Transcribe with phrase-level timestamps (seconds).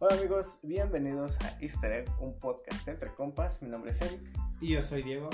[0.00, 3.60] Hola amigos, bienvenidos a Easter Egg, un podcast entre compas.
[3.62, 4.20] Mi nombre es Eric.
[4.60, 5.28] Y yo soy Diego.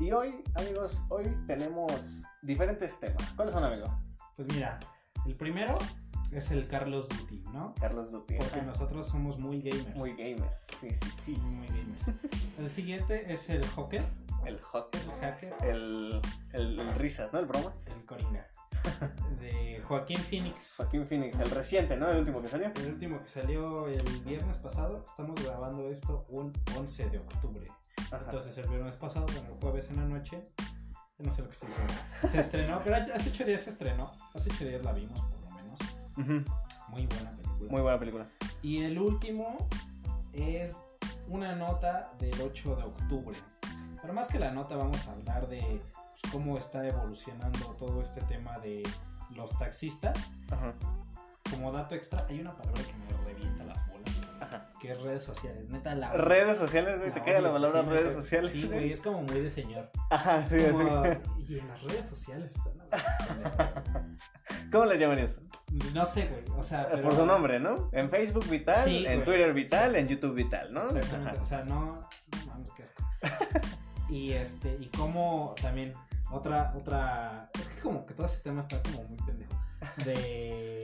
[0.00, 1.92] Y hoy, amigos, hoy tenemos
[2.42, 3.22] diferentes temas.
[3.36, 3.86] ¿Cuáles son, amigo?
[4.34, 4.80] Pues mira,
[5.24, 5.76] el primero
[6.32, 7.72] es el Carlos Duty, ¿no?
[7.80, 8.34] Carlos Duty.
[8.34, 8.66] Porque ajá.
[8.66, 9.94] nosotros somos muy gamers.
[9.94, 10.66] Muy gamers.
[10.80, 11.36] Sí, sí, sí.
[11.36, 12.24] muy gamers.
[12.58, 14.04] El siguiente es el Hocker,
[14.44, 16.20] El hot, el hacker, el,
[16.52, 17.38] el, el risas, ¿no?
[17.38, 17.86] El bromas.
[17.86, 18.44] el Coringa.
[19.40, 20.74] De Joaquín Phoenix.
[20.76, 22.10] Joaquín Phoenix, el reciente, ¿no?
[22.10, 22.72] El último que salió.
[22.74, 25.04] El último que salió el viernes pasado.
[25.06, 27.66] Estamos grabando esto un 11 de octubre.
[28.10, 28.22] Ajá.
[28.24, 30.42] Entonces el viernes pasado, bueno, el jueves en la noche.
[31.18, 32.28] yo No sé lo que se hizo.
[32.28, 34.10] Se estrenó, pero hace 8 días se estrenó.
[34.34, 35.78] Hace 8 días la vimos, por lo menos.
[36.16, 36.54] Ujú.
[36.88, 37.70] Muy buena película.
[37.70, 38.26] Muy buena película.
[38.62, 39.68] Y el último
[40.32, 40.78] es
[41.28, 43.36] una nota del 8 de octubre.
[44.00, 45.80] Pero más que la nota vamos a hablar de
[46.32, 48.82] cómo está evolucionando todo este tema de
[49.30, 50.16] los taxistas.
[50.50, 50.74] Ajá.
[51.50, 54.70] Como dato extra, hay una palabra que me revienta las bolas, Ajá.
[54.80, 55.68] que es redes sociales.
[55.68, 57.12] Neta, la Redes sociales, güey.
[57.12, 58.92] Te cae la palabra sí, redes sociales, Sí, güey.
[58.92, 59.90] es como muy de señor.
[60.10, 61.10] Ajá, sí, Como, sí.
[61.48, 62.72] y en las redes sociales están.
[64.72, 65.38] ¿Cómo le llamarías?
[65.92, 66.58] No sé, güey.
[66.58, 67.90] O sea, pero- Por su nombre, ¿no?
[67.92, 69.24] En Facebook Vital, Sí, en.
[69.24, 70.82] Twitter Vital, en YouTube Vital, ¿no?
[70.88, 71.42] Exactamente, Ajá.
[71.42, 72.00] o sea, no,
[72.46, 73.04] mames, qué asco.
[74.08, 75.94] y este, y como también,
[76.30, 79.52] otra, otra, es que como que todo ese tema está como muy pendejo,
[80.04, 80.80] de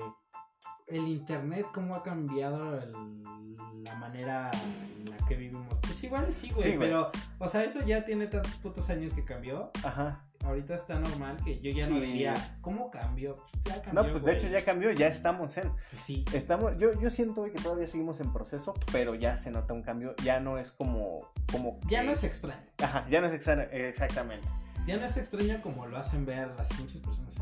[0.88, 4.50] el internet, cómo ha cambiado el- la manera
[4.98, 5.66] en la que vivimos.
[5.82, 9.24] Pues igual sí, güey, Sí, pero, o sea, eso ya tiene tantos putos años que
[9.24, 10.26] cambió, Ajá.
[10.44, 12.00] ahorita está normal que yo ya no Sí.
[12.02, 13.34] diría, ¿cómo cambió?
[13.36, 15.70] Pues ya cambió, No, pues de hecho ya cambió, ya estamos en.
[15.90, 19.72] Pues sí, Estamos, yo, yo siento que todavía seguimos en proceso, pero ya se nota
[19.72, 22.60] un cambio, ya no es como, como ya que- no es extraño.
[22.82, 24.46] Ajá, ya no es exa- exactamente.
[24.86, 27.36] Ya no es extraño como lo hacen ver las muchas personas.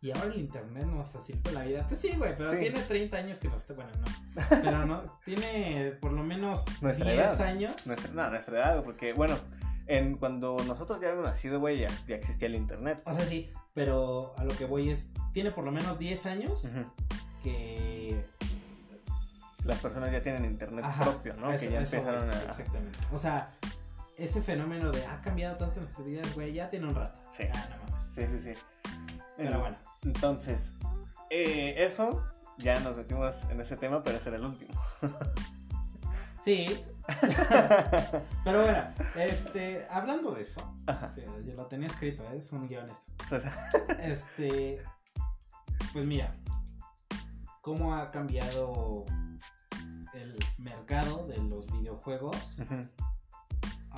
[0.00, 1.86] Y ahora el internet nos facilita la vida.
[1.88, 2.58] Pues sí, güey, pero Sí.
[2.58, 3.74] tiene 30 años que no está.
[3.74, 4.42] Bueno, no.
[4.62, 7.40] Pero no, tiene por lo menos Nuestra 10 edad.
[7.42, 7.86] años.
[7.86, 9.36] Nuestra, no, nuestra edad, porque bueno,
[9.86, 13.02] en, cuando nosotros ya habíamos nacido, güey, ya, ya existía el internet.
[13.06, 15.08] O sea, sí, pero a lo que voy es.
[15.32, 16.66] Tiene por lo menos 10 años
[17.42, 18.24] que.
[19.64, 21.48] Las personas ya tienen internet Ajá, propio, ¿no?
[21.56, 22.32] que ya eso empezaron a...
[22.34, 22.98] Exactamente.
[23.12, 23.48] O sea,
[24.16, 27.18] ese fenómeno de ha cambiado tanto nuestras vidas, güey, ya tiene un rato.
[27.30, 27.44] Sí.
[27.52, 28.08] Ah, no mames.
[28.14, 28.60] Sí, sí, sí.
[29.36, 29.76] Pero bueno.
[30.02, 30.74] Entonces,
[31.30, 32.22] eh, eso,
[32.58, 34.72] ya nos metimos en ese tema, pero ese era el último.
[36.44, 36.66] Sí.
[38.44, 38.84] Pero bueno,
[39.16, 40.74] este, hablando de eso,
[41.14, 42.36] que yo lo tenía escrito, ¿eh?
[42.36, 43.48] es un guion esto.
[44.00, 44.82] Este,
[45.94, 46.30] pues mira,
[47.62, 49.06] cómo ha cambiado
[50.12, 52.88] el mercado de los videojuegos, ujú,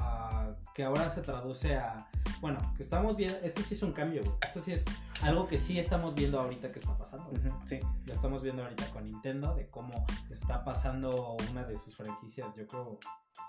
[0.07, 2.09] ah, que ahora se traduce a,
[2.41, 4.35] bueno, que estamos viendo, esto sí es un cambio, güey.
[4.43, 4.85] esto sí es
[5.23, 7.31] algo que sí estamos viendo ahorita que está pasando.
[7.31, 7.41] güey.
[7.65, 7.81] sí.
[8.05, 12.67] Lo estamos viendo ahorita con Nintendo, de cómo está pasando una de sus franquicias, yo
[12.67, 12.99] creo,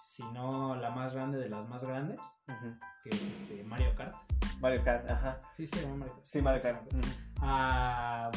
[0.02, 2.20] si no la más grande de las más grandes,
[3.04, 4.16] que es este, Mario Kart.
[4.60, 5.40] Mario Kart, ajá.
[5.56, 6.26] Sí, sí, Mario Kart.
[6.26, 6.82] Sí, Mario Kart.
[7.42, 8.32] a,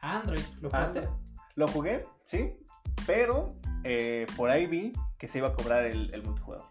[0.00, 0.42] a Android.
[0.60, 1.08] ¿Lo Ah, jugaste?
[1.56, 2.56] Lo jugué, sí,
[3.06, 3.54] pero
[3.84, 6.69] eh, por ahí vi que se iba a cobrar el, el multijugador.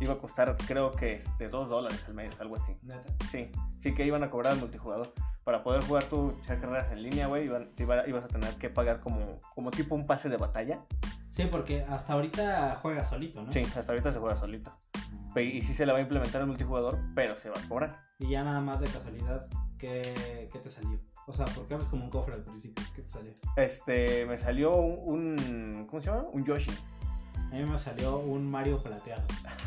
[0.00, 2.76] Iba a costar, creo que, este, 2 dólares al mes, algo así.
[2.82, 3.02] Neta.
[3.30, 5.12] Sí, sí que iban a cobrar el multijugador.
[5.44, 8.70] Para poder jugar tu carreras en línea, güey, iban- te iba- ibas a tener que
[8.70, 10.80] pagar como, como tipo un pase de batalla.
[11.30, 13.52] Sí, porque hasta ahorita juega solito, ¿no?
[13.52, 14.72] Sí, hasta ahorita se juega solito.
[15.36, 18.00] Y sí se le va a implementar el multijugador, pero se va a cobrar.
[18.18, 19.46] Y ya nada más de casualidad,
[19.78, 20.98] ¿qué, qué te salió?
[21.26, 22.84] O sea, porque abres como un cofre al principio.
[22.94, 23.32] ¿Qué te salió?
[23.56, 26.24] Este, me salió un, un- ¿cómo se llama?
[26.32, 26.72] Un Yoshi.
[27.50, 29.22] A mí me salió un Mario plateado.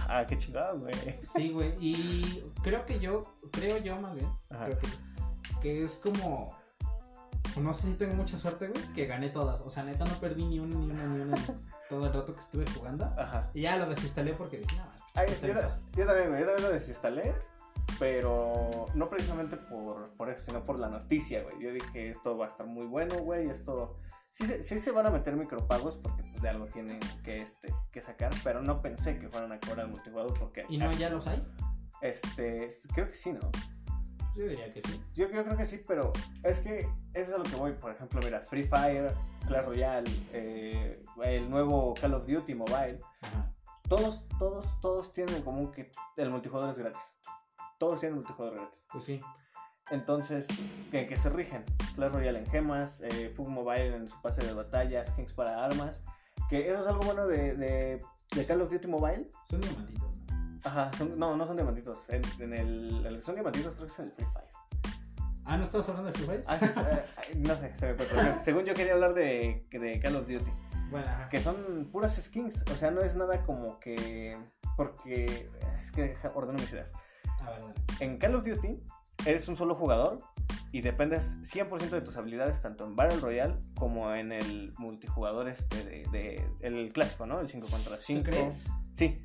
[0.08, 0.94] Ah, qué chingado, güey.
[1.36, 1.74] Sí, güey.
[1.80, 4.30] Y creo que yo, creo yo más bien,
[4.64, 4.88] creo que,
[5.62, 6.56] que es como.
[7.58, 9.62] No sé si tengo mucha suerte, güey, que gané todas.
[9.62, 11.38] O sea, neta no perdí ni una, ni una, ni una.
[11.90, 13.06] todo el rato que estuve jugando.
[13.18, 13.52] Ajá.
[13.54, 15.86] Y ya lo desinstalé porque dije, yo, bien ta- fácil".
[15.96, 17.36] yo también, güey, yo también lo desinstalé,
[18.00, 21.60] pero no precisamente por, por eso, sino por la noticia, güey.
[21.62, 23.98] Yo dije, esto va a estar muy bueno, güey, esto...
[24.34, 27.74] Sí, se- sí se van a meter micropagos porque pues, de algo tienen que, este,
[27.92, 30.66] que sacar, pero no pensé que fueran a cobrar el multijugador porque...
[30.70, 31.40] ¿Y no ya los hay?
[32.02, 33.40] Este, creo que sí, ¿no?
[34.36, 35.00] Yo diría que sí.
[35.14, 36.12] Yo, yo creo que sí, pero
[36.44, 37.74] es que eso es a lo que voy.
[37.74, 39.14] Por ejemplo, mira, Free Fire,
[39.48, 43.54] Clash Royale, eh, el nuevo Call of Duty Mobile, Ajá.
[43.88, 47.02] todos, todos, todos tienen en común que el multijugador es gratis.
[47.78, 48.82] Todos tienen multijugador gratis.
[48.92, 49.22] Pues sí.
[49.92, 50.48] Entonces,
[50.92, 51.64] ¿en qué se rigen?
[51.96, 56.02] Clash Royale en gemas, eh, PUBG Mobile en su pase de batallas, Kings para armas.
[56.50, 58.02] Que eso es algo bueno de, de,
[58.36, 59.30] de Call of Duty Mobile.
[59.50, 60.60] Son diamantitos, ¿no?
[60.64, 62.10] Ajá, son- no, no son diamantitos.
[62.10, 64.48] En, en el, el que son diamantitos creo que es en el Free Fire.
[65.46, 66.44] Ah, ¿no estabas hablando de Free Fire?
[66.48, 68.40] Ah, sí, eh, no sé, se me fue.
[68.40, 70.52] Según yo quería hablar de, de Call of Duty.
[70.90, 71.28] Bueno, ajá.
[71.30, 72.64] que son puras skins.
[72.72, 74.38] O sea, no es nada como que.
[74.78, 75.50] Porque.
[75.82, 76.94] Es que ordeno mis ideas.
[77.42, 77.74] A ver, dale.
[78.00, 78.82] En Call of Duty
[79.26, 80.20] eres un solo jugador
[80.72, 85.84] y dependes 100% de tus habilidades tanto en Battle Royale como en el multijugador este
[85.86, 87.40] de, de- el clásico, ¿no?
[87.40, 88.24] El 5 contra 5.
[88.24, 88.66] ¿Tú crees?
[88.94, 89.22] Sí.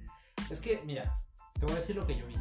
[0.51, 1.19] Es que, mira,
[1.55, 2.37] te voy a decir lo que yo vi.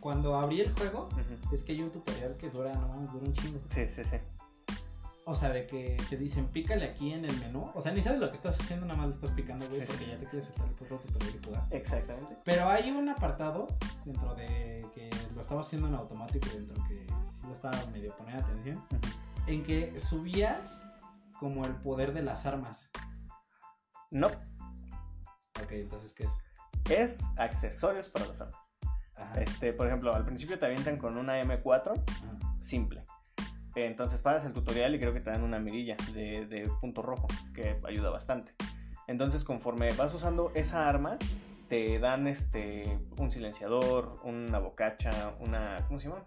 [0.00, 1.08] Cuando abrí el juego,
[1.52, 3.58] es que hay un tutorial que dura, no mames, dura un chingo.
[3.70, 4.16] Sí, sí, sí.
[5.28, 7.68] O sea, de que te dicen, pícale aquí en el menú.
[7.74, 9.86] O sea, ni sabes lo que estás haciendo, nada más lo estás picando, güey, Sí,
[9.88, 10.10] porque sí.
[10.12, 11.66] ya te quieres saltar el puto tutorial y jugar.
[11.70, 12.36] Exactamente.
[12.44, 13.66] Pero hay un apartado
[14.04, 18.44] dentro de que lo estaba haciendo en automático, dentro que sí lo estaba medio poniendo
[18.44, 18.82] atención,
[19.48, 20.84] en que subías
[21.40, 22.88] como el poder de las armas.
[24.12, 24.28] No,
[25.62, 27.14] Ok, entonces, ¿qué es?
[27.16, 28.60] es accesorios para las armas.
[29.16, 29.40] Ajá.
[29.40, 32.58] Este, por ejemplo, al principio te avientan con una M4 ajá.
[32.64, 33.04] simple.
[33.84, 37.28] Entonces pasas el tutorial y creo que te dan una mirilla de, de punto rojo,
[37.54, 38.54] que ayuda bastante.
[39.06, 41.18] Entonces, conforme vas usando esa arma,
[41.68, 45.76] te dan este un silenciador, una bocacha, una.
[45.86, 46.24] ¿Cómo se llama?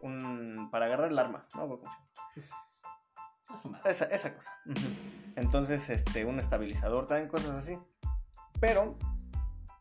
[0.00, 0.68] Un.
[0.70, 1.68] para agarrar el arma, ¿no?
[1.68, 2.58] ¿Cómo se llama?
[3.54, 3.90] Eso madre.
[3.90, 4.52] Esa, esa cosa.
[5.36, 7.78] Entonces, este, un estabilizador, también cosas así.
[8.60, 8.98] Pero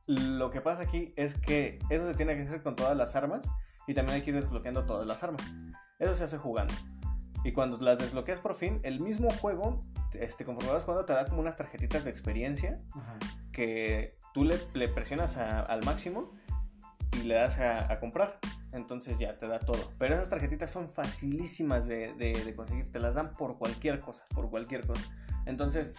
[0.07, 3.49] lo que pasa aquí es que eso se tiene que hacer con todas las armas
[3.87, 5.41] y también hay que ir desbloqueando todas las armas.
[5.99, 6.73] Eso se hace jugando.
[7.43, 9.79] Y cuando las desbloqueas por fin, el mismo juego,
[10.13, 13.17] este, conforme vas jugando, te da como unas tarjetitas de experiencia Ajá.
[13.53, 16.31] que tú le, le presionas a- al máximo
[17.13, 18.39] y le das a, a comprar.
[18.73, 19.91] Entonces ya te da todo.
[19.97, 22.91] Pero esas tarjetitas son facilísimas de, de- de conseguir.
[22.91, 24.25] Te las dan por cualquier cosa.
[24.35, 25.01] Por cualquier cosa.
[25.45, 25.95] Entonces,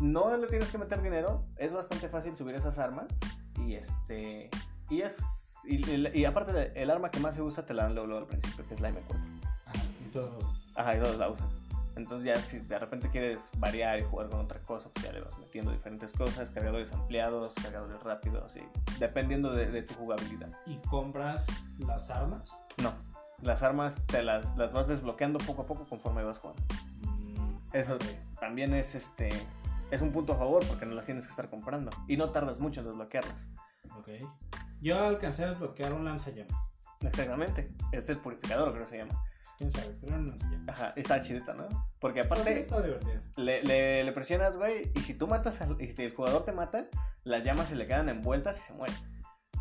[0.00, 1.46] no le tienes que meter dinero.
[1.56, 3.06] Es bastante fácil subir esas armas.
[3.64, 4.50] Y este.
[4.90, 5.16] Y es.
[5.64, 8.22] Y, y- y aparte, el arma que más se usa te la dan luego, luego
[8.22, 9.40] al principio, que es la M4.
[10.14, 10.28] Ajá.
[10.28, 10.54] Y todo.
[10.76, 11.48] Ajá, y todos la usan.
[11.94, 15.20] Entonces ya si de repente quieres variar y jugar con otra cosa, pues ya le
[15.20, 18.62] vas metiendo diferentes cosas, cargadores ampliados, cargadores rápidos, y
[18.98, 20.48] dependiendo de, de tu jugabilidad.
[20.64, 21.46] ¿Y compras
[21.78, 22.58] las armas?
[22.82, 22.92] No,
[23.42, 26.62] las armas te las, las vas desbloqueando poco a poco conforme vas jugando.
[27.02, 27.98] Mm, Eso
[28.40, 29.28] también es este
[29.90, 32.58] es un punto a favor porque no las tienes que estar comprando y no tardas
[32.58, 33.48] mucho en desbloquearlas.
[33.98, 34.08] Ok.
[34.80, 36.58] Yo alcancé a desbloquear un lanzallamas.
[37.02, 39.22] Exactamente, es el purificador creo que se llama.
[39.58, 40.68] Quién sabe, pero un lanzallamas.
[40.68, 41.68] Ajá, está chidita, ¿no?
[42.00, 43.20] Porque Pues, sí, aparte está divertido.
[43.36, 46.52] le, le- le presionas, güey, y si tú matas, al- y si el jugador te
[46.52, 46.86] mata,
[47.24, 48.94] las llamas se le quedan envueltas y se muere.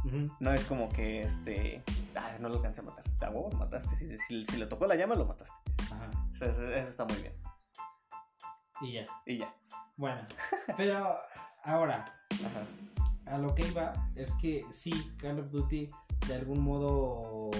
[0.06, 0.34] Ujú.
[0.40, 1.84] No es como que, este,
[2.16, 3.04] ah, no lo alcancé a matar.
[3.22, 3.96] A huevo, lo mataste.
[3.96, 5.56] Si, si, si le tocó la llama, lo mataste.
[5.92, 6.10] Ajá.
[6.34, 7.34] Eso, eso- eso está muy bien.
[8.82, 9.04] Y ya.
[9.28, 9.54] Y ya.
[9.98, 10.22] Bueno,
[10.78, 11.16] pero
[11.64, 13.36] ahora, Ajá.
[13.36, 15.90] a lo que iba es que sí, Call of Duty
[16.28, 17.52] de algún modo...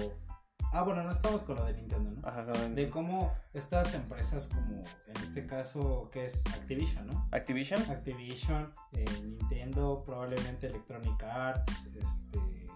[0.74, 2.26] Ah, bueno, no estamos con lo de Nintendo, ¿no?
[2.28, 4.76] Ajá, con- De cómo estas empresas como,
[5.08, 7.28] en este caso, que es Activision, ¿no?
[7.30, 7.82] Activision.
[7.90, 12.66] Activision, eh, Nintendo, probablemente Electronic Arts, este,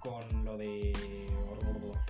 [0.00, 0.92] con lo de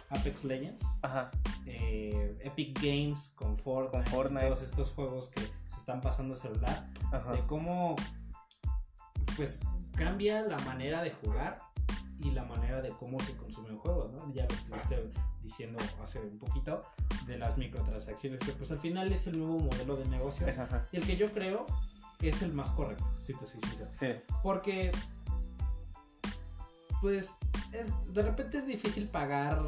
[0.08, 1.30] Apex Legends, Ajá.
[1.66, 4.46] eh, Epic Games con Fortnite, Con Fortnite.
[4.46, 7.32] todos estos juegos que se están pasando a celular, Ajá.
[7.32, 7.96] de cómo
[9.36, 9.60] pues
[9.96, 11.58] cambia la manera de jugar
[12.20, 14.32] y la manera de cómo se consumen juegos, ¿no?
[14.34, 15.10] Ya lo estuviste
[15.42, 16.84] diciendo hace un poquito
[17.26, 20.46] de las microtransacciones, que pues al final es el nuevo modelo de negocio
[20.92, 21.64] y el que yo creo
[22.18, 23.90] que es el más correcto, si te soy sincero.
[23.98, 24.08] Sí.
[24.42, 24.90] Porque,
[27.00, 27.36] pues,
[27.72, 29.62] es, de repente es difícil pagar,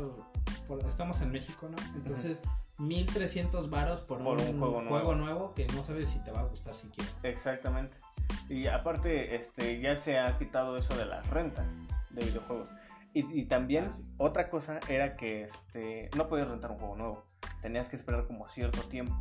[0.66, 1.76] por- estamos en México, ¿no?
[1.94, 2.40] Entonces,
[2.78, 5.14] 1300 varos por, Por un, un juego juego, nuevo.
[5.14, 5.54] nuevo.
[5.54, 7.08] que no sabes si te va a gustar siquiera.
[7.22, 7.96] Exactamente.
[8.48, 11.70] Y aparte, este, ya se ha quitado eso de las rentas
[12.12, 12.68] de videojuegos.
[13.12, 14.02] Y, y también Ah, sí.
[14.18, 17.24] otra cosa era que este, no podías rentar un juego nuevo.
[17.60, 19.14] Tenías que esperar como cierto tiempo.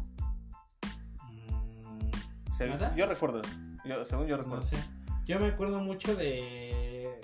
[1.31, 3.51] Mm, yo recuerdo eso.
[3.85, 4.57] Yo, según yo recuerdo.
[4.63, 4.77] no sé.
[5.25, 7.19] Yo me acuerdo mucho de,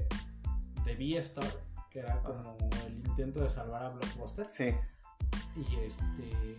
[0.85, 1.45] de V-Star,
[1.89, 2.55] que era como
[2.87, 4.47] el intento de salvar a Blockbuster.
[4.49, 4.73] Sí.
[5.55, 6.57] Y este,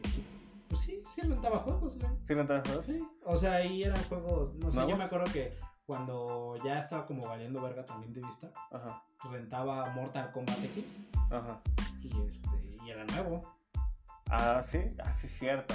[0.68, 2.10] pues sí, sí rentaba juegos, güey.
[2.24, 2.84] ¿Sí rentabas juegos?
[2.86, 7.06] Sí, o sea, ahí eran juegos, no sé, yo me acuerdo que cuando ya estaba
[7.06, 9.02] como valiendo verga también de vista, Ajá.
[9.30, 10.84] rentaba Mortal Kombat X
[11.30, 11.60] Ajá.
[12.00, 12.48] y este
[12.84, 13.42] y era nuevo.
[14.28, 14.80] Ah, sí.
[15.04, 15.74] Ah, sí, cierto.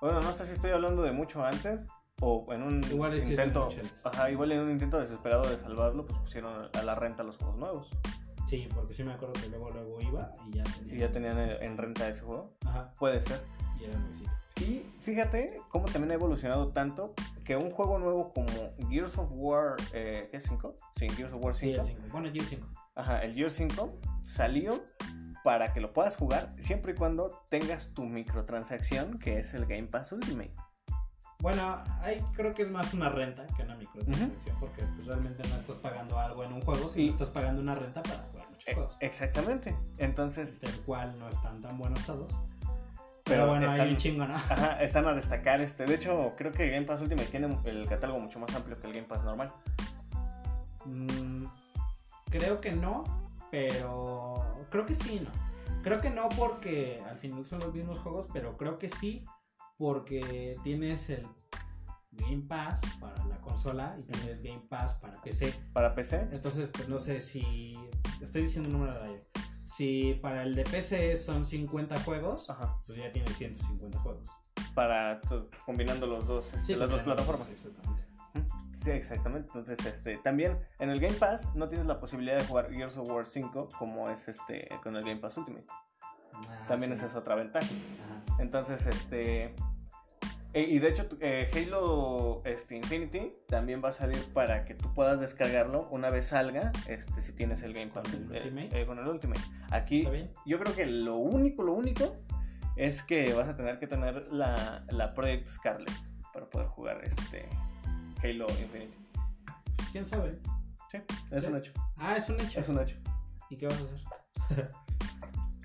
[0.00, 1.86] Bueno, no sé si estoy hablando de mucho antes
[2.20, 3.68] o en un Igual es intento.
[4.04, 7.56] Ajá, igual en un intento desesperado de salvarlo, pues pusieron a la renta los juegos
[7.56, 7.90] nuevos.
[8.46, 10.94] Sí, porque sí me acuerdo que luego luego iba y ya tenía.
[10.94, 12.54] Y ya tenían en en renta ese juego.
[12.66, 13.42] Ajá, Puede ser.
[13.80, 14.30] y era nuevecito.
[14.60, 18.48] Y fíjate cómo también ha evolucionado tanto que un juego nuevo como
[18.90, 20.74] Gears of War, eh, ¿qué es 5?
[20.96, 21.80] Sí, Gears of War Sí, 5.
[21.80, 22.00] el 5.
[22.12, 22.66] Bueno, Gear 5.
[22.94, 24.82] Ajá, el Gears 5 salió
[25.44, 29.86] para que lo puedas jugar siempre y cuando tengas tu microtransacción que es el Game
[29.86, 30.52] Pass Ultimate.
[31.40, 35.54] Bueno, ahí creo que es más una renta que una microtransacción, porque pues, realmente no
[35.54, 38.66] estás pagando algo en un juego, sino Y- estás pagando una renta para jugar muchos
[38.68, 38.96] Eh, juegos.
[38.98, 39.76] Exactamente.
[39.98, 42.34] Entonces, Del cual no están tan buenos todos.
[43.28, 44.34] Pero, Pero bueno, están- hay un chingo, ¿no?
[44.34, 45.60] ajá, están a destacar.
[45.60, 48.86] Este, de hecho, creo que Game Pass Ultimate tiene el catálogo mucho más amplio que
[48.86, 49.52] el Game Pass normal.
[50.84, 51.44] Mm,
[52.30, 53.04] creo que no,
[53.50, 55.30] pero creo que sí, no.
[55.82, 59.24] Creo que no porque al final son los mismos juegos, pero creo que sí
[59.76, 61.26] porque tienes el
[62.12, 65.54] Game Pass para la consola y tienes Game Pass para PC.
[65.72, 67.76] Para PC, Entonces, pues no sé si
[68.20, 69.20] estoy diciendo un número al aire.
[69.68, 74.28] Si para el de PC son 50 juegos, ajá, pues ya tienes 150 juegos.
[74.74, 75.20] para
[75.66, 77.48] combinando los dos, este, las dos plataformas.
[77.48, 78.08] Exactamente.
[78.84, 79.48] Sí, exactamente.
[79.48, 83.10] Entonces, este, también en el Game Pass no tienes la posibilidad de jugar Gears of
[83.10, 85.66] War 5 como es este con el Game Pass Ultimate.
[85.68, 86.96] Ah, También sí.
[86.96, 87.66] esa es otra ventaja.
[87.66, 88.42] Ajá.
[88.42, 89.54] Entonces, este.
[90.52, 94.92] E- y de hecho, eh, Halo este, Infinity también va a salir para que tú
[94.94, 98.80] puedas descargarlo una vez salga, este, si tienes el Game ¿Con Pass el eh, Ultimate?
[98.80, 99.40] eh, con el Ultimate.
[99.70, 100.32] Aquí, ¿Está bien?
[100.46, 102.16] yo creo que lo único, lo único
[102.76, 105.92] es que vas a tener que tener la, la Project Scarlet
[106.32, 107.48] para poder jugar este
[108.22, 108.96] Halo Infinity.
[109.92, 110.38] ¿Quién sabe?
[110.90, 110.98] Sí,
[111.30, 111.72] es un hecho.
[111.96, 112.60] Ah, es un hecho.
[112.60, 112.96] Es un hecho.
[113.50, 114.68] ¿Y qué vas a hacer?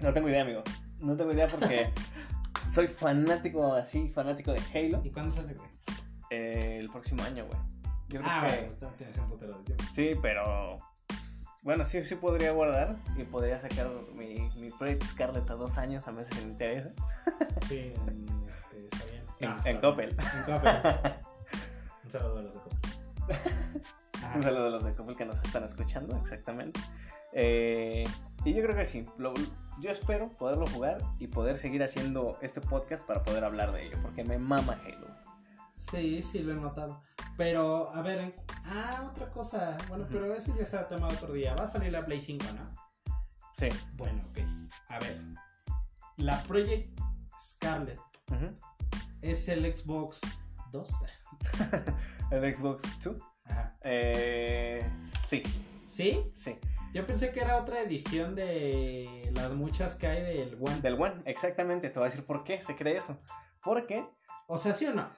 [0.01, 0.61] No tengo idea, amigo.
[0.99, 1.89] No tengo idea porque
[2.73, 5.01] soy fanático así, fanático de Halo.
[5.03, 5.69] ¿Y cuándo sale, güey?
[6.29, 7.59] eh, el próximo año, güey.
[8.09, 9.83] Yo creo Ah, que bueno, tú tienes un putero de tiempo.
[9.93, 10.77] sí, pero
[11.07, 15.77] pues, bueno, sí, sí podría guardar y podría sacar mi, mi Project Scarlet a dos
[15.77, 16.87] años a meses sin interés
[17.67, 19.23] Sí, en, este, está bien.
[19.39, 20.09] en, No, en está Coppel.
[20.09, 21.13] En Coppel.
[22.03, 22.79] un saludo a los de Coppel.
[23.29, 23.49] Ajá.
[24.37, 26.79] Un saludo a los de Coppel que nos están escuchando, exactamente.
[27.33, 28.03] Eh,
[28.45, 29.33] y yo creo que sí, lo-
[29.81, 33.97] yo espero poderlo jugar y poder seguir haciendo este podcast para poder hablar de ello,
[34.01, 35.07] porque me mama Halo.
[35.75, 37.01] Sí, sí, lo he notado.
[37.37, 38.33] Pero, a ver, en-
[38.65, 39.77] ah, otra cosa.
[39.89, 41.55] Bueno, pero ese ya será tema otro día.
[41.55, 42.75] Va a salir la Play 5, ¿no?
[43.57, 43.67] Sí.
[43.95, 44.39] Bueno, ok.
[44.89, 45.19] A ver.
[46.17, 46.99] La Project
[47.41, 47.99] Scarlet
[49.21, 50.21] es el Xbox
[50.71, 50.89] 2.
[52.31, 53.17] El Xbox 2.
[53.45, 53.75] Ajá.
[53.81, 54.89] Eh,
[55.27, 55.43] sí,
[55.85, 56.31] ¿Sí?
[56.35, 56.57] sí.
[56.93, 60.79] Yo pensé que era otra edición de las muchas que hay del One.
[60.79, 61.89] Del One, exactamente.
[61.89, 63.17] Te voy a decir por qué se cree eso.
[63.63, 64.05] Porque
[64.45, 65.09] O sea, ¿sí o no?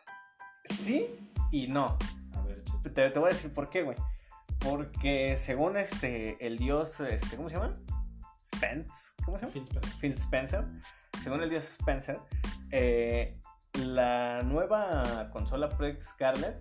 [0.70, 1.98] sí y no.
[2.34, 2.64] A ver.
[2.94, 3.98] Te, te voy a decir por qué, güey.
[4.60, 7.74] Porque según este, el dios, este, ¿cómo se llama?
[8.56, 9.54] Spence, ¿cómo se llama?
[9.54, 10.00] Phil Spencer.
[10.00, 10.66] Phil Spencer.
[11.24, 12.22] Según el dios Spencer,
[12.72, 13.42] eh,
[13.84, 16.56] la nueva consola Project Scarlet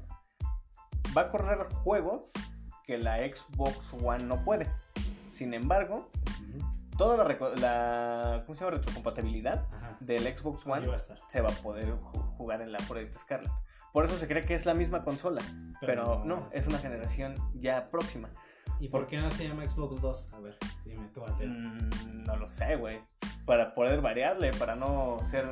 [1.17, 2.33] va a correr juegos
[2.87, 4.69] que la Xbox One no puede.
[5.29, 6.11] Sin embargo,
[6.97, 8.77] toda la, la ¿cómo se llama?
[8.77, 9.97] retrocompatibilidad Ajá.
[10.01, 13.51] del Xbox One va se va a poder ju- jugar en la Project Scarlet.
[13.93, 15.41] Por eso se cree que es la misma consola,
[15.81, 18.29] pero, no, es una generación ya próxima.
[18.81, 20.35] ¿Y por qué no se llama Xbox 2?
[20.35, 21.21] A ver, dime tú.
[21.23, 23.01] Mm, no lo sé, güey.
[23.47, 25.47] Para poder variarle, para no ser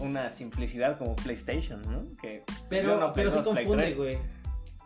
[0.00, 2.14] una simplicidad como PlayStation, ¿no?
[2.22, 3.96] Que Pero, no, pero sí 2, Play confunde, 3.
[3.96, 4.18] güey.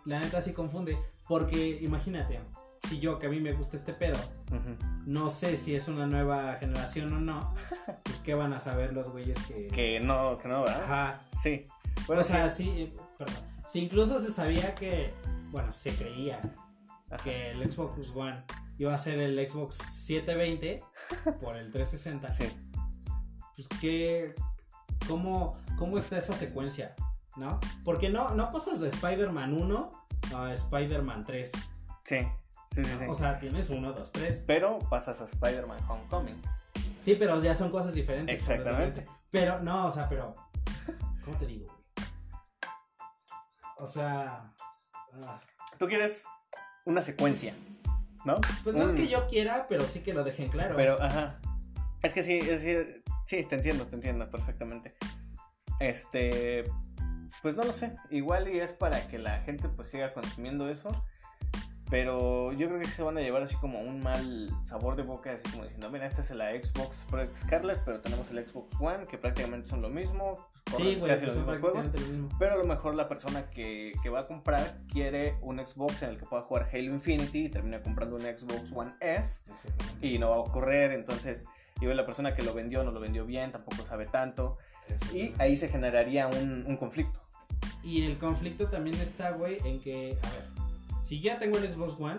[0.07, 0.97] La neta sí confunde.
[1.29, 2.41] Porque imagínate,
[2.89, 4.19] si yo que a mí me gusta este pedo,
[5.07, 7.55] no sé si es una nueva generación o no,
[8.03, 9.69] pues qué van a saber los güeyes que...
[9.69, 10.83] Que no, que no, ¿verdad?
[10.85, 11.21] Ajá.
[11.43, 11.65] Sí.
[12.07, 13.37] Bueno, o sea, sí, eh, perdón.
[13.69, 15.15] Si incluso se sabía que,
[15.51, 16.41] bueno, se creía
[17.11, 17.23] Ajá.
[17.23, 18.43] que el Xbox One
[18.79, 20.83] iba a ser el Xbox 720
[21.41, 22.45] por el 360, sí.
[23.57, 24.35] pues qué,
[25.07, 26.95] cómo, cómo está esa secuencia,
[27.37, 27.59] ¿no?
[27.85, 29.91] Porque no, no pasas de Spider-Man 1
[30.37, 31.51] a Spider-Man 3.
[32.05, 32.19] Sí,
[32.73, 33.05] sí, sí, sí.
[33.09, 34.45] O sea, tienes 1, 2, 3.
[34.47, 36.41] pero pasas a Spider-Man Homecoming.
[37.01, 38.35] Sí, pero ya son cosas diferentes.
[38.39, 39.07] Exactamente.
[39.31, 40.37] Pero, no, o sea, pero.
[41.25, 41.77] ¿Cómo te digo, güey?
[43.79, 44.53] O sea.
[45.25, 45.41] ah,
[45.79, 46.25] Tú quieres
[46.85, 47.55] una secuencia,
[48.25, 48.37] ¿no?
[48.63, 50.77] Pues no es que yo quiera, pero sí que lo dejen claro.
[50.77, 51.41] Pero, ajá.
[52.03, 54.95] Es que sí, es que- sí, te entiendo, te entiendo perfectamente.
[55.81, 56.65] Este,
[57.41, 57.97] pues no lo sé.
[58.11, 60.91] Igual y es para que la gente pues siga consumiendo eso.
[61.93, 65.31] Pero yo creo que se van a llevar así como un mal sabor de boca,
[65.31, 69.05] así como diciendo, mira, esta es la Xbox Project Scarlet, pero tenemos el Xbox One,
[69.07, 71.93] que prácticamente son lo mismo, sí, güey, casi los mismos juegos.
[71.93, 72.31] mismo.
[72.39, 76.09] Pero a lo mejor la persona que, que va a comprar quiere un Xbox en
[76.09, 79.43] el que pueda jugar Halo Infinity y termina comprando un Xbox One S
[80.01, 81.45] y no va a ocurrir, entonces
[81.83, 84.57] igual la persona que lo vendió no lo vendió bien, tampoco sabe tanto
[85.13, 87.21] y ahí se generaría un, un conflicto.
[87.83, 90.45] Y el conflicto también está, güey, en que, a ver,
[91.05, 92.19] si ya tengo el Xbox One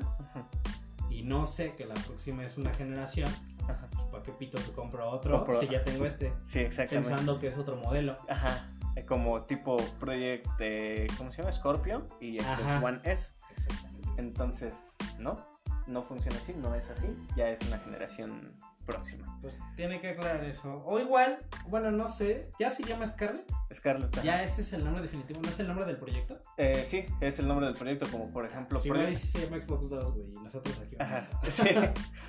[1.10, 3.30] y no sé que la próxima es una generación,
[3.63, 3.88] Ajá.
[4.12, 6.34] ¿para qué pito se compro otro Compro- si ya tengo este?
[6.46, 7.10] Sí, exactamente.
[7.10, 8.18] Pensando que es otro modelo.
[8.27, 8.68] Ajá.
[8.96, 11.51] eh, como tipo Project, eh, ¿cómo se llama?
[11.51, 12.80] Scorpio y Xbox Ajá.
[12.86, 13.34] One S.
[13.56, 14.10] Exactamente.
[14.18, 14.74] Entonces,
[15.20, 15.39] no,
[15.88, 18.53] no funciona así, no es así, ya es una generación
[18.86, 19.40] próxima.
[19.42, 20.84] Pues tiene que aclarar eso.
[20.86, 21.38] O igual,
[21.68, 23.52] bueno, no sé, ¿ya se llama Scarlett?
[23.74, 24.13] Scarlett.
[24.13, 24.24] ajá.
[24.24, 25.42] ¿Ya ese es el nombre definitivo?
[25.42, 26.40] ¿No es el nombre del proyecto?
[26.58, 28.80] Eh, sí, es el nombre del proyecto, como por ejemplo...
[28.80, 30.96] Sí, Project- sí se llama Xbox 2, güey, y nosotros aquí.
[31.00, 31.70] Ajá, sí,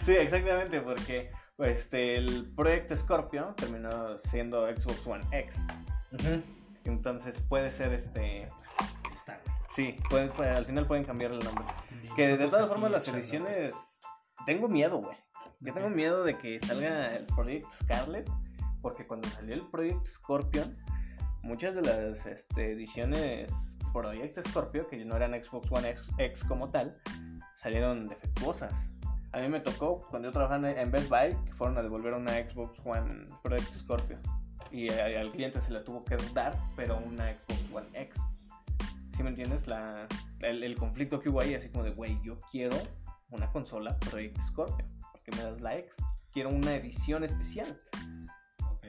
[0.05, 5.57] sí, exactamente, porque este, el proyecto Scorpio terminó siendo Xbox One X.
[6.85, 8.49] Entonces puede ser este.
[9.15, 9.57] Está, güey.
[9.69, 11.65] Sí, puede- puede- al final pueden cambiar el nombre.
[12.17, 14.01] Que de todas formas las ediciones.
[14.47, 15.17] Tengo miedo, güey.
[15.65, 18.31] ¿De Yo tengo miedo de que salga el Project Scarlet.
[18.83, 20.77] Porque cuando salió el Project Scorpion,
[21.43, 23.51] muchas de las este, ediciones
[23.95, 27.01] Project Scorpio, que no eran Xbox One X, X como tal,
[27.57, 28.75] salieron defectuosas.
[29.33, 32.33] A mí me tocó cuando yo trabajaba en Best Buy que fueron a devolver una
[32.33, 34.19] Xbox One Project Scorpio.
[34.71, 38.21] Y al cliente se la tuvo que dar, pero una Xbox One X.
[39.17, 39.67] ¿Sí me entiendes?
[39.67, 40.07] La,
[40.41, 42.77] el, el conflicto que hubo ahí, así como de, güey, yo quiero
[43.31, 44.94] una consola Project Scorpio.
[45.25, 45.97] ¿Por qué me das la X?
[46.33, 47.79] Quiero una edición especial.
[48.63, 48.87] Ok.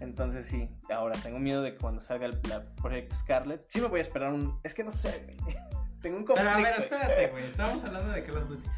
[0.00, 3.88] Entonces sí, ahora tengo miedo de que cuando salga el, la Project Scarlet, sí me
[3.88, 4.58] voy a esperar un...
[4.62, 5.56] Es que no sé, güey.
[6.02, 6.58] Tengo un Pero conflicto.
[6.68, 7.44] a ver, espérate, güey.
[7.46, 8.68] Estamos hablando de Call of Duty.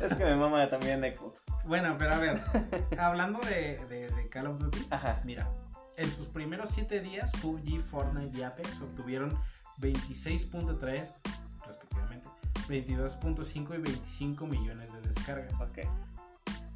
[0.00, 1.42] Es que me mama también Xbox.
[1.66, 2.40] Bueno, pero a ver,
[2.98, 5.20] hablando de, de, de Call of Duty, Ajá.
[5.24, 5.50] mira,
[5.96, 9.36] en sus primeros 7 días, PUBG, Fortnite y Apex obtuvieron
[9.80, 11.20] 26.3,
[11.66, 12.28] respectivamente,
[12.68, 15.54] 22.5 y 25 millones de descargas.
[15.60, 15.78] Ok.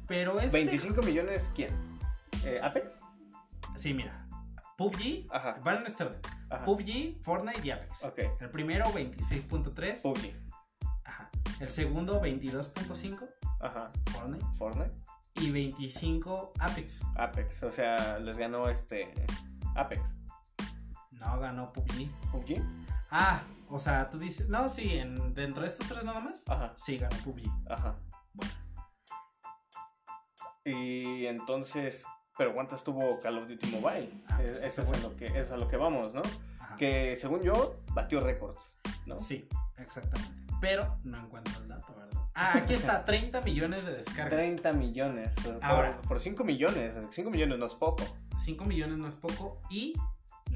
[0.07, 0.57] Pero este.
[0.57, 1.69] 25 millones, ¿quién?
[2.45, 2.99] Eh, ¿Apex?
[3.75, 4.27] Sí, mira.
[4.77, 5.59] PUBG, Ajá.
[5.63, 6.19] van en este orden.
[6.49, 6.65] Ajá.
[6.65, 8.03] PUBG, Fortnite y Apex.
[8.03, 8.19] Ok.
[8.39, 10.01] El primero 26.3.
[10.01, 10.33] PUBG.
[11.05, 11.29] Ajá.
[11.59, 13.29] El segundo 22.5
[13.61, 13.91] Ajá.
[14.11, 14.45] Fortnite.
[14.57, 14.91] Fortnite.
[15.35, 17.01] Y 25 Apex.
[17.15, 17.63] Apex.
[17.63, 19.13] O sea, les ganó este...
[19.75, 20.01] Apex.
[21.11, 22.09] No ganó PUBG.
[22.31, 22.61] PUBG.
[23.09, 24.49] Ah, o sea, tú dices.
[24.49, 26.43] No, sí, en, dentro de estos tres nada más.
[26.47, 26.73] Ajá.
[26.75, 27.49] Sí, ganó PUBG.
[27.69, 27.95] Ajá.
[28.33, 28.51] Bueno,
[30.65, 32.05] Y entonces...
[32.37, 34.09] Pero ¿cuántas tuvo Call of Duty Mobile?
[34.27, 36.21] Ah, pues, eso, es lo que, es a lo que vamos, ¿no?
[36.59, 36.75] ajá.
[36.77, 39.19] Que según yo, batió récords, ¿no?
[39.19, 39.47] Sí,
[39.77, 40.33] exactamente.
[40.59, 42.21] Pero no encuentro el dato, ¿verdad?
[42.33, 44.31] Ah, aquí está, 30 millones de descargas.
[44.33, 45.37] 30 millones.
[45.45, 46.01] eh, Por, Ahora.
[46.01, 46.97] Por 5 millones.
[47.07, 48.03] 5 millones no es poco.
[48.43, 49.61] 5 millones no es poco.
[49.69, 49.93] Y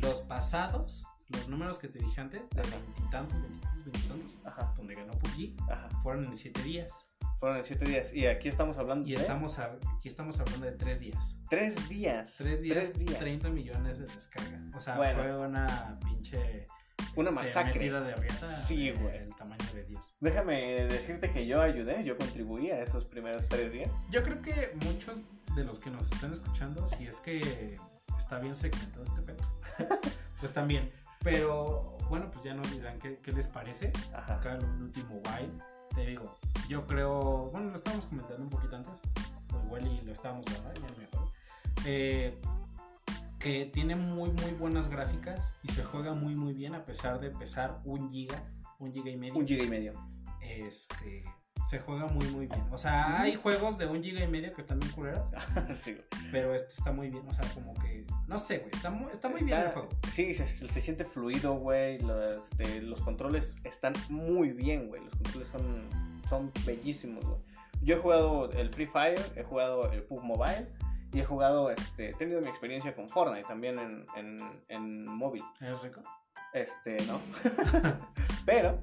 [0.02, 5.13] los pasados, los números que te dije antes, de veintitantos, veintitantos, veintitantos, donde ganó
[5.70, 5.90] Ajá.
[6.04, 6.92] fueron en 7 días.
[7.40, 8.13] Fueron en 7 días.
[8.13, 11.38] Y aquí estamos hablando Y de estamos a- aquí estamos hablando de 3 días.
[11.50, 12.36] 3 días.
[12.38, 13.20] 3 días, Tres días.
[13.20, 14.60] 30 millones de descarga.
[14.76, 15.22] O sea, Bueno.
[15.22, 16.68] fue una pinche.
[17.16, 17.90] Una este, masacre.
[17.92, 18.63] de riata.
[18.66, 19.18] Sí, güey.
[19.18, 20.16] El tamaño de Dios.
[20.20, 23.92] Déjame decirte que yo ayudé, yo contribuí a esos primeros 3 días.
[24.10, 25.18] Yo creo que muchos
[25.56, 27.78] de los que nos están escuchando, si es que
[28.18, 29.44] está bien segmentado este pedo,
[30.40, 30.92] pues también.
[31.30, 33.92] Pero bueno, pues ya nos dirán qué, qué les parece.
[34.16, 34.40] Ajá.
[34.40, 35.52] Call of Duty Mobile.
[35.94, 36.38] Te digo,
[36.70, 39.02] yo creo, bueno, lo estábamos comentando un poquito antes,
[39.54, 40.74] o igual y lo estábamos ¿verdad?
[40.76, 41.32] ya no me acuerdo.
[41.86, 42.40] Eh,
[43.40, 47.30] que tiene muy, muy buenas gráficas y se juega muy, muy bien a pesar de
[47.32, 48.42] pesar un giga,
[48.80, 49.36] un giga y medio.
[49.36, 49.94] Un giga y medio.
[50.42, 51.26] Este,
[51.67, 52.63] se juega muy, muy bien.
[52.71, 55.30] O sea, hay juegos de un giga y medio que están bien culeros,
[55.84, 56.32] sí, güey.
[56.32, 57.27] pero este está muy bien.
[57.27, 59.89] O sea, como que, no sé, güey, está muy, está muy bien el juego.
[60.13, 61.99] Sí, se, se siente fluido, güey.
[61.99, 65.03] Los, este, los controles están muy bien, güey.
[65.03, 65.89] Los controles son,
[66.30, 67.39] son bellísimos, güey.
[67.82, 70.67] Yo he jugado el Free Fire, he jugado el PUBG Mobile
[71.12, 74.38] y he jugado, este, he tenido mi experiencia con Fortnite también en, en,
[74.69, 75.43] en móvil.
[75.60, 76.01] ¿Es rico?
[76.53, 77.19] Este, no.
[78.45, 78.80] Pero,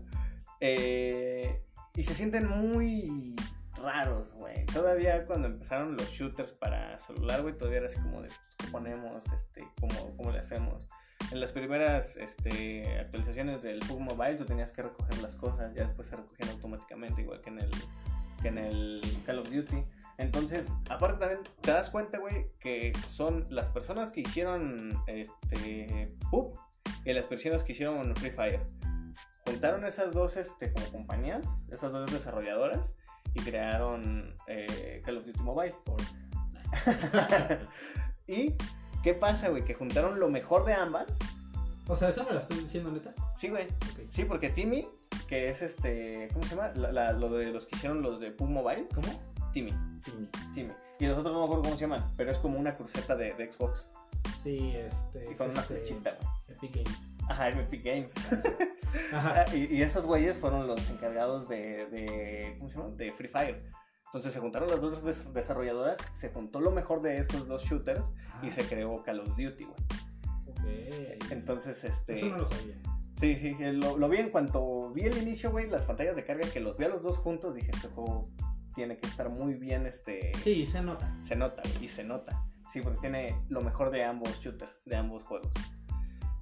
[0.61, 1.65] eh,
[1.97, 3.37] y se sienten muy
[3.77, 4.65] raros, güey.
[4.67, 8.67] Todavía cuando empezaron los shooters para celular, güey, todavía era así como de, pues, ¿qué
[8.69, 9.25] ponemos?
[9.33, 10.89] Este, ¿cómo, ¿Cómo le hacemos?
[11.31, 15.85] En las primeras este, actualizaciones del PUBG Mobile tú tenías que recoger las cosas, ya
[15.85, 17.71] después se recogían automáticamente, igual que en el,
[18.43, 19.85] que en el Call of Duty.
[20.19, 26.55] Entonces, aparte también te das cuenta, güey, que son las personas que hicieron este PUBG
[27.05, 28.61] y las personas que hicieron Free Fire.
[29.47, 32.93] Juntaron esas dos este, como compañías, esas dos desarrolladoras,
[33.35, 35.75] y crearon eh, Call of Duty Mobile.
[38.27, 38.55] ¿Y
[39.03, 39.65] qué pasa, güey?
[39.65, 41.07] Que juntaron lo mejor de ambas.
[41.87, 43.13] O sea, ¿eso me lo estás diciendo, neta?
[43.37, 43.67] Sí, güey.
[44.11, 44.89] Sí, porque Timmy,
[45.29, 46.69] que es este, ¿cómo se llama?
[46.75, 48.89] La- la- lo de los que hicieron los de PUBG Mobile.
[48.95, 49.09] ¿Cómo?
[49.53, 49.73] Timmy,
[50.05, 50.13] Sí.
[50.55, 50.73] Timmy.
[50.99, 53.35] Y los otros no me acuerdo cómo se llaman, pero es como una cruceta de,
[53.35, 53.91] de Xbox.
[54.43, 55.27] Sí, este.
[55.29, 56.57] Y es con una este, flechita, güey.
[56.57, 57.01] Epic Games.
[57.29, 58.15] Ajá, Epic Games.
[59.13, 59.45] Ajá.
[59.49, 62.91] Ah, y, y esos güeyes fueron los encargados de, de, ¿cómo se llama?
[62.97, 63.63] De Free Fire.
[64.07, 68.05] Entonces se juntaron las dos des- desarrolladoras, se juntó lo mejor de estos dos shooters
[68.43, 71.19] y se creó Call of Duty, güey.
[71.31, 72.13] Entonces, este.
[72.15, 72.77] Eso no lo sabía.
[73.21, 76.49] Sí, sí, lo, lo vi en cuanto vi el inicio, güey, las pantallas de carga,
[76.51, 78.25] que los vi a los dos juntos, dije, este juego
[78.75, 80.33] tiene que estar muy bien, este...
[80.43, 81.17] Sí, se nota.
[81.23, 82.45] Se nota, y se nota.
[82.73, 85.53] Sí, porque tiene lo mejor de ambos shooters, de ambos juegos.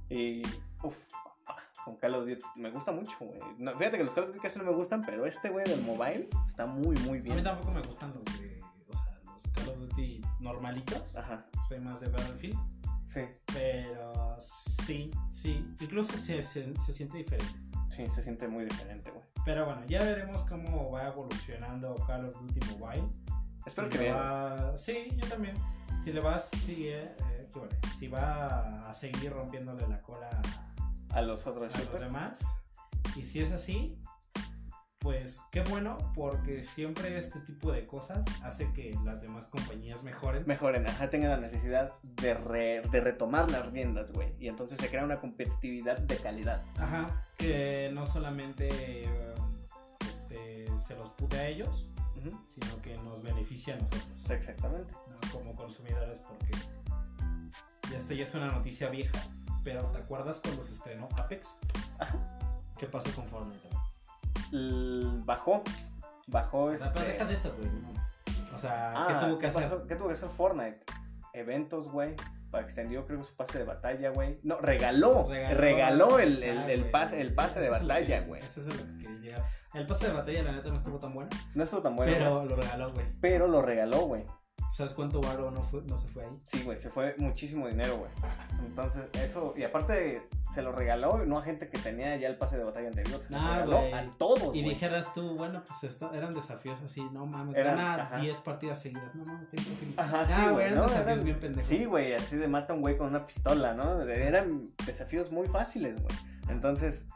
[0.08, 0.42] Y,
[0.82, 0.96] uff,
[1.84, 3.40] con Call of Duty me gusta mucho, güey.
[3.58, 5.82] No, fíjate que los Call of Duty casi no me gustan, pero este, güey, del
[5.82, 7.34] mobile está muy, muy bien.
[7.34, 11.16] A mí tampoco me gustan los de, o sea, los Call of Duty normalitos.
[11.16, 11.44] Ajá.
[11.68, 12.58] Soy más de Battlefield.
[13.06, 13.20] Sí.
[13.52, 15.66] Pero sí, sí.
[15.80, 17.52] Incluso se, se, se siente diferente.
[17.90, 19.24] Sí, se siente muy diferente, güey.
[19.44, 23.08] Pero bueno, ya veremos cómo va evolucionando Call of Duty Mobile.
[23.66, 24.16] Espero Si que bien.
[24.16, 25.56] va- Sí, yo también.
[26.02, 27.14] Si le va, sí, eh,
[27.98, 30.30] si va a seguir rompiéndole la cola
[31.12, 32.38] a, los otros a los demás.
[33.16, 33.98] Y si es así,
[34.98, 40.44] pues qué bueno, porque siempre este tipo de cosas hace que las demás compañías mejoren.
[40.46, 44.34] Mejoren, ajá, tengan la necesidad de, re- de retomar las riendas, güey.
[44.38, 46.62] Y entonces se crea una competitividad de calidad.
[46.78, 48.68] Ajá, que no solamente
[49.04, 49.34] eh,
[50.00, 51.90] este, se los pute a ellos,
[52.46, 54.30] sino que nos beneficia a nosotros.
[54.30, 54.92] Exactamente.
[55.08, 55.32] ¿no?
[55.32, 56.50] como consumidores porque
[57.90, 59.18] ya esto ya es una noticia vieja,
[59.64, 61.58] pero ¿te acuerdas cuando se estrenó Apex?
[62.78, 63.68] ¿Qué pasó con Fortnite?
[64.52, 65.62] L- bajó.
[66.26, 67.70] Bajó sea, pero este- deja de eso, güey.
[68.54, 69.62] O sea, Ah, ¿qué tuvo que hacer?
[69.64, 69.86] pasó?
[69.86, 70.80] ¿Qué tuvo que hacer Fortnite?
[71.32, 72.14] Eventos, güey.
[72.50, 74.38] Para extendió, creo que su pase de batalla, güey.
[74.42, 75.26] No, regaló.
[75.28, 78.42] Regaló, el, el, Ah, pase, el pase de batalla, güey.
[78.42, 79.44] Eso es lo que quería llegar.
[79.72, 82.44] El pase de batalla, la neta, no estuvo tan bueno, No estuvo tan bueno, pero
[82.44, 83.06] lo regaló, güey.
[83.22, 84.26] pero lo regaló, güey.
[84.72, 86.30] ¿Sabes cuánto varo no, fue, no se fue ahí?
[86.46, 88.10] Sí, güey, se fue muchísimo dinero, güey.
[88.64, 92.56] Entonces, eso, y aparte se lo regaló no a gente que tenía ya el pase
[92.56, 93.92] de batalla anterior, se lo Ah, regaló güey.
[93.92, 98.02] a todos, Y dijeras tú, bueno, pues esto, eran desafíos así, no mames, Eran- gana
[98.04, 98.18] ajá.
[98.18, 99.94] 10 partidas seguidas, no mames, está imposible.
[99.98, 100.82] Ajá, Ah, sí, güey, eran ¿no?
[100.84, 101.68] desafíos Eran- bien pendejos.
[101.68, 104.00] Sí, güey, así de mata a un güey con una pistola, ¿no?
[104.02, 106.16] Eran desafíos muy fáciles, güey.
[106.48, 107.08] Entonces,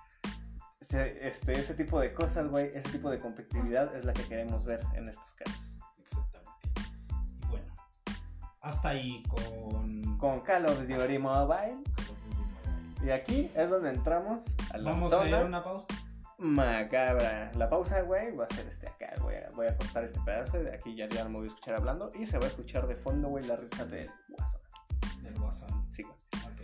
[0.81, 4.65] este, este, ese tipo de cosas, güey, ese tipo de competitividad es la que queremos
[4.65, 5.66] ver en estos casos.
[8.67, 10.19] Hasta ahí con.
[10.19, 11.79] Con Call of Duty Mobile.
[13.05, 14.41] Y aquí es donde entramos
[14.73, 15.85] a la Vamos a ir una pausa.
[16.39, 17.53] macabra.
[17.55, 19.37] La pausa, güey, va a ser este acá, güey.
[19.55, 20.59] Voy a cortar este pedazo.
[20.59, 22.11] De aquí ya, ya no me voy a escuchar hablando.
[22.19, 24.65] Y se va a escuchar de fondo, güey, la risa del Warzone.
[25.23, 25.71] Del WhatsApp.
[25.89, 26.17] Sí, güey.
[26.47, 26.63] Ok.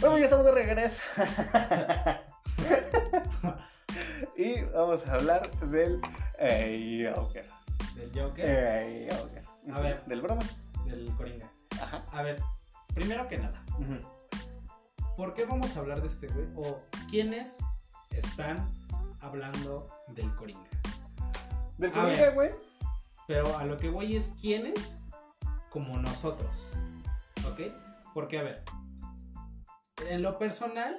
[0.00, 1.02] Bueno, ya estamos de regreso.
[4.36, 6.00] y vamos a hablar del
[6.38, 7.46] eh, Joker.
[7.94, 8.44] Del Joker.
[8.46, 9.44] Eh, Joker.
[9.72, 10.04] A ver.
[10.06, 10.69] Del bromas.
[10.90, 11.50] Del Coringa.
[11.80, 12.04] Ajá.
[12.12, 12.42] A ver,
[12.94, 13.64] primero que nada.
[15.16, 16.46] ¿por qué vamos a hablar de este güey?
[16.56, 16.78] O
[17.10, 17.58] quiénes
[18.10, 18.72] están
[19.20, 20.68] hablando del Coringa.
[21.78, 22.50] Del Coringa, güey.
[23.26, 25.00] Pero a lo que voy es quiénes
[25.70, 26.72] como nosotros.
[27.46, 27.60] ¿Ok?
[28.12, 28.62] Porque, a ver,
[30.08, 30.96] en lo personal,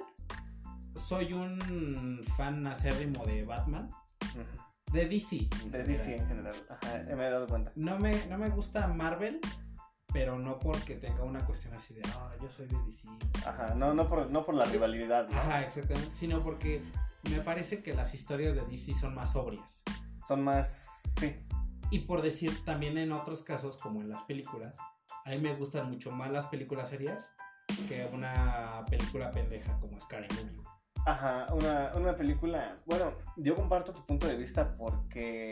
[0.96, 3.88] soy un fan acérrimo de Batman.
[4.92, 5.48] De DC.
[5.66, 5.82] De.
[5.84, 6.54] DC en general.
[6.68, 7.72] Ajá, me he dado cuenta.
[7.74, 9.40] No me, no me gusta Marvel,
[10.12, 13.08] pero no porque tenga una cuestión así de, ah, yo soy de DC.
[13.46, 14.72] Ajá, no, no, por, no por la Sí.
[14.72, 15.36] rivalidad, ¿no?
[15.38, 16.14] Ajá, exactamente.
[16.14, 16.82] Sino porque
[17.30, 19.82] me parece que las historias de DC son más sobrias.
[20.28, 20.86] Son más.
[21.18, 21.34] Sí.
[21.90, 24.74] Y por decir, también en otros casos, como en las películas,
[25.24, 27.30] a mí me gustan mucho más las películas serias
[27.88, 30.62] que una película pendeja como Scary Movie.
[31.06, 32.76] Ajá, una, una película.
[32.86, 35.50] Bueno, yo comparto tu punto de vista porque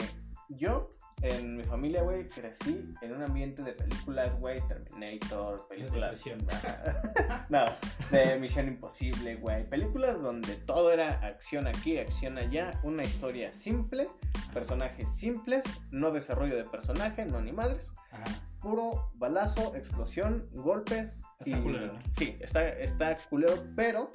[0.51, 6.23] yo, en mi familia, güey, crecí en un ambiente de películas, güey, Terminator, películas.
[7.49, 7.65] no,
[8.11, 9.65] de Misión Imposible, güey.
[9.65, 14.09] Películas donde todo era acción aquí, acción allá, una historia simple,
[14.53, 17.91] personajes simples, no desarrollo de personaje, no ni madres.
[18.11, 18.25] Ajá.
[18.61, 21.23] Puro balazo, explosión, golpes.
[21.41, 21.99] Está culero, ¿no?
[22.17, 24.11] Sí, está, está culero, pero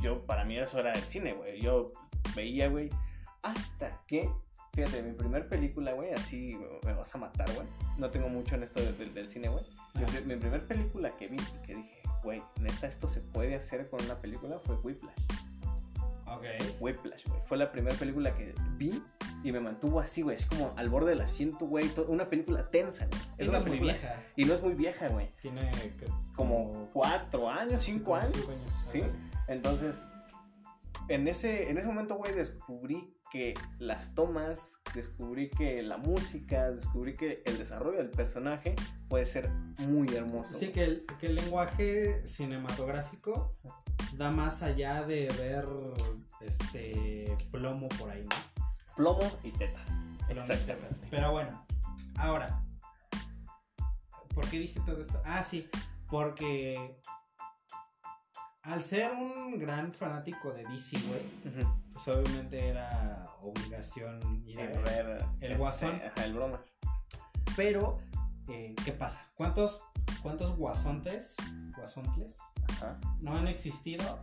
[0.00, 1.60] yo, para mí eso era el cine, güey.
[1.60, 1.92] Yo
[2.34, 2.90] veía, güey,
[3.42, 4.28] hasta que,
[4.76, 7.66] fíjate, mi primer película, güey, así me vas a matar, güey.
[7.98, 9.64] No tengo mucho en esto de- del- del cine, güey.
[9.94, 10.20] Mi, Ah.
[10.26, 14.04] mi primer película que vi y que dije, güey, neta, esto se puede hacer con
[14.04, 15.16] una película fue Whiplash.
[16.28, 16.44] Ok.
[16.80, 17.40] Whiplash, güey.
[17.46, 19.02] Fue la primera película que vi
[19.44, 20.36] y me mantuvo así, güey.
[20.36, 21.88] Es como al borde del asiento, güey.
[22.08, 23.20] Una película tensa, güey.
[23.38, 24.22] Es una muy película- vieja.
[24.36, 25.30] Y no es muy vieja, güey.
[25.40, 25.70] Tiene
[26.34, 28.32] Como cuatro años, cinco años.
[28.34, 28.72] cinco años.
[28.90, 29.00] Sí.
[29.02, 29.12] así.
[29.48, 30.04] Entonces,
[31.08, 37.14] en ese, en ese momento, güey, descubrí que las tomas, descubrí que la música, descubrí
[37.14, 38.74] que el desarrollo del personaje
[39.08, 40.54] puede ser muy hermoso.
[40.54, 43.54] Sí, que el, que el lenguaje cinematográfico
[44.16, 45.66] da más allá de ver
[46.40, 48.64] este plomo por ahí, ¿no?
[48.96, 49.84] Plomo y tetas.
[49.84, 50.88] Plomo y Exactamente.
[50.88, 51.08] tetas.
[51.10, 51.66] Pero bueno,
[52.16, 52.62] ahora,
[54.34, 55.20] ¿por qué dije todo esto?
[55.26, 55.68] Ah, sí,
[56.08, 56.98] porque
[58.66, 61.22] al ser un gran fanático de DC, güey,
[61.92, 65.24] pues obviamente era obligación ir a ver.
[65.40, 66.00] el este, Guasón.
[66.04, 66.60] Ajá, el bromas.
[67.56, 67.96] Pero,
[68.48, 69.24] eh, ¿qué pasa?
[69.34, 69.82] ¿Cuántos,
[70.22, 71.36] cuántos guasontes,
[71.76, 72.34] guasontles
[72.72, 72.98] Ajá.
[73.20, 74.18] no han existido?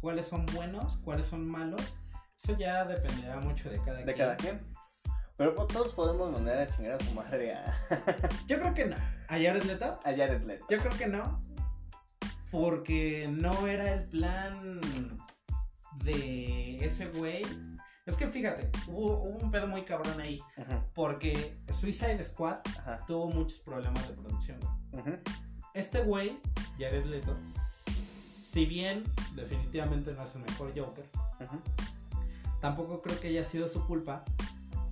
[0.00, 0.96] ¿Cuáles son buenos?
[1.04, 1.98] ¿Cuáles son malos?
[2.42, 4.16] Eso ya dependerá mucho de cada De quien.
[4.16, 4.74] cada quien.
[5.36, 7.74] Pero pues, todos podemos mandar a chingar a su madre a,
[8.46, 8.96] Yo creo que no.
[8.96, 10.00] ¿A Jared Leto?
[10.04, 10.64] a Jared Leto.
[10.70, 11.40] Yo creo que no.
[12.54, 14.80] Porque no era el plan
[16.04, 17.42] de ese güey.
[18.06, 20.40] Es que fíjate, hubo, hubo un pedo muy cabrón ahí.
[20.94, 23.04] Porque Suicide Squad Ajá.
[23.08, 24.60] tuvo muchos problemas de producción.
[25.74, 26.38] Este güey,
[26.78, 29.02] Jared Leto, si bien
[29.34, 31.10] definitivamente no es el mejor Joker,
[32.60, 34.24] tampoco creo que haya sido su culpa,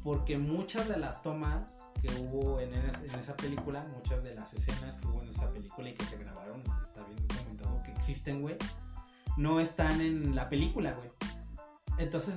[0.02, 2.84] porque muchas de las tomas que hubo en, en
[3.20, 6.60] esa película, muchas de las escenas que hubo en esa película y que se grabaron,
[6.82, 7.41] está bien
[8.02, 8.56] existen, güey,
[9.36, 11.08] no están en la película, güey.
[11.98, 12.34] Entonces,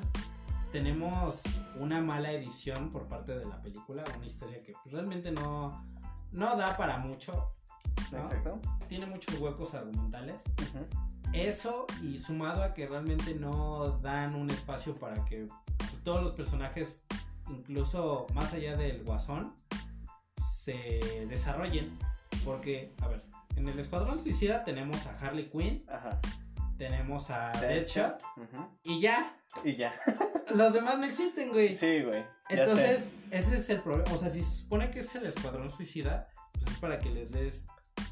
[0.71, 1.41] tenemos
[1.80, 5.84] una mala edición por parte de la película, una historia que realmente no,
[6.32, 7.56] no da para mucho,
[8.12, 8.19] ¿no?
[8.19, 8.60] Exacto.
[8.88, 10.43] tiene muchos huecos argumentales.
[11.34, 15.47] Eso y sumado a que realmente no dan un espacio para que
[16.04, 17.04] todos los personajes,
[17.49, 19.56] incluso más allá del guasón,
[20.36, 21.97] se desarrollen.
[22.43, 23.23] Porque, a ver,
[23.56, 26.20] en el Escuadrón Suicida tenemos a Harley Quinn, Ajá.
[26.78, 28.68] tenemos a Deadshot Ujú.
[28.84, 29.38] y ya.
[29.63, 29.94] Y ya.
[30.56, 31.76] Los demás no existen, güey.
[31.76, 32.24] Sí, güey.
[32.24, 32.28] sé.
[32.50, 34.12] Entonces, ese es el problema.
[34.13, 37.32] O sea, si se supone que es el Escuadrón Suicida, pues es para que les
[37.32, 37.68] des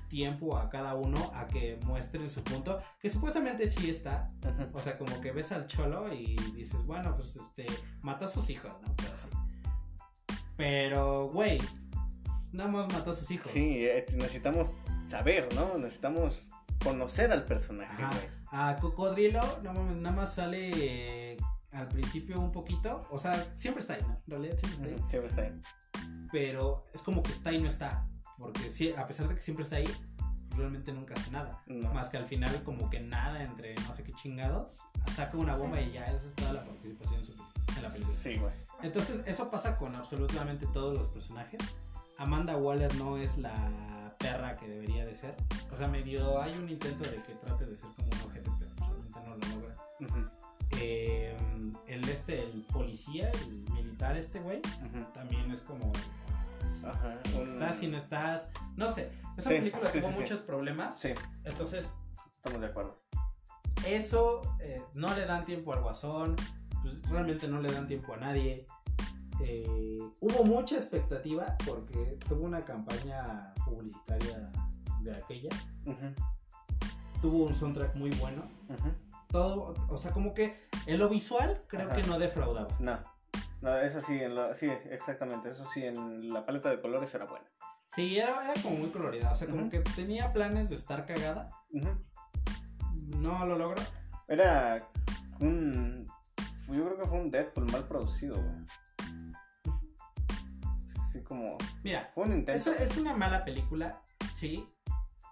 [0.09, 4.27] tiempo a cada uno a que muestren su punto, que supuestamente sí está.
[4.73, 7.65] O sea, como que ves al cholo y dices, bueno, pues este,
[8.01, 8.93] mató a sus hijos, ¿no?
[8.95, 9.29] Pero, así.
[10.55, 11.57] Pero, güey,
[12.51, 13.51] nada más mató a sus hijos.
[13.51, 14.69] Sí, eh, necesitamos
[15.13, 15.77] saber, ¿no?
[15.77, 16.49] Necesitamos
[16.83, 18.27] conocer al personaje, güey.
[18.47, 21.37] A Cocodrilo, no mames, nada más sale eh,
[21.71, 23.01] al principio un poquito.
[23.11, 24.19] O sea, siempre está ahí, ¿no?
[24.25, 25.09] En realidad siempre está ahí.
[25.11, 26.29] Siempre está ahí.
[26.31, 28.07] pero es como que está y no está.
[28.39, 29.89] Porque sí, a pesar de que siempre está ahí,
[30.57, 31.61] realmente nunca hace nada.
[31.67, 31.93] No.
[31.93, 34.79] Más que al final, como que nada entre no sé qué chingados,
[35.15, 37.21] saca una bomba y ya, esa es toda la participación
[37.77, 38.17] en la película.
[38.17, 38.53] Sí, güey.
[38.81, 41.61] Entonces, eso pasa con absolutamente todos los personajes.
[42.17, 45.35] Amanda Waller no es la perra que debería de ser.
[45.71, 48.71] O sea, medio hay un intento de que trate de ser como un objeto, pero
[48.79, 49.75] realmente no lo logra.
[49.99, 50.29] Ujú,
[50.79, 51.37] Eh,
[51.87, 55.03] el este, el policía, el militar este güey, ujú.
[55.13, 55.91] también es como...
[56.83, 57.17] Ajá.
[57.37, 58.49] un- estás y no estás.
[58.75, 59.11] No sé.
[59.37, 60.19] Esa Sí, película tuvo sí, sí.
[60.21, 60.97] muchos problemas.
[60.99, 61.09] Sí,
[61.43, 61.89] Entonces,
[62.33, 62.99] estamos de acuerdo.
[63.85, 66.35] eso eh, no le dan tiempo al guasón.
[66.81, 68.65] Pues realmente no le dan tiempo a nadie.
[69.41, 74.51] Eh, hubo mucha expectativa porque tuvo una campaña publicitaria
[75.01, 75.49] de aquella.
[77.21, 78.43] Tuvo un soundtrack muy bueno.
[79.29, 81.95] Todo, o sea, como que en lo visual creo Ajá.
[81.95, 82.67] que no defraudaba.
[82.79, 82.99] No.
[83.61, 85.49] No, eso sí, en la- sí, exactamente.
[85.49, 87.45] Eso sí, en la paleta de colores era buena.
[87.87, 89.31] Sí, era, era como muy colorida.
[89.31, 91.49] O sea, como que tenía planes de estar cagada.
[93.19, 93.81] No lo logró.
[94.27, 94.87] Era
[95.39, 96.05] un.
[96.67, 98.65] Yo creo que fue un Deadpool mal producido, güey.
[101.13, 101.57] Sí, como.
[101.83, 102.43] Mira, un.
[102.47, 104.01] Es, es una mala película,
[104.35, 104.67] sí,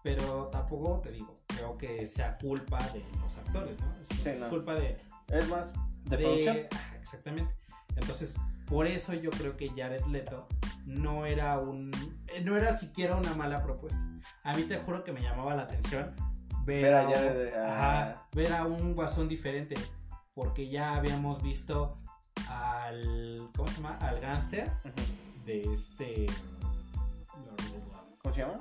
[0.03, 3.93] pero tampoco te digo, creo que sea culpa de los actores, ¿no?
[3.95, 4.49] Es, Sí, es no.
[4.49, 4.97] culpa de,
[5.29, 5.73] Es más,
[6.05, 6.57] de, de- producción.
[6.71, 7.55] Ajá, exactamente.
[7.95, 8.35] Entonces,
[8.67, 10.47] por eso yo creo que Jared Leto
[10.85, 11.91] no era un,
[12.27, 13.99] eh, no era siquiera una mala propuesta.
[14.43, 16.15] A mí te juro que me llamaba la atención
[16.63, 17.73] ver, Ver a un, Jared, ah.
[18.11, 19.75] ajá, ver a un guasón diferente,
[20.33, 21.97] porque ya habíamos visto
[22.49, 23.97] al, ¿cómo se llama?
[23.97, 24.71] Al gángster.
[25.45, 26.25] De este...
[28.21, 28.55] ¿Cómo se llama?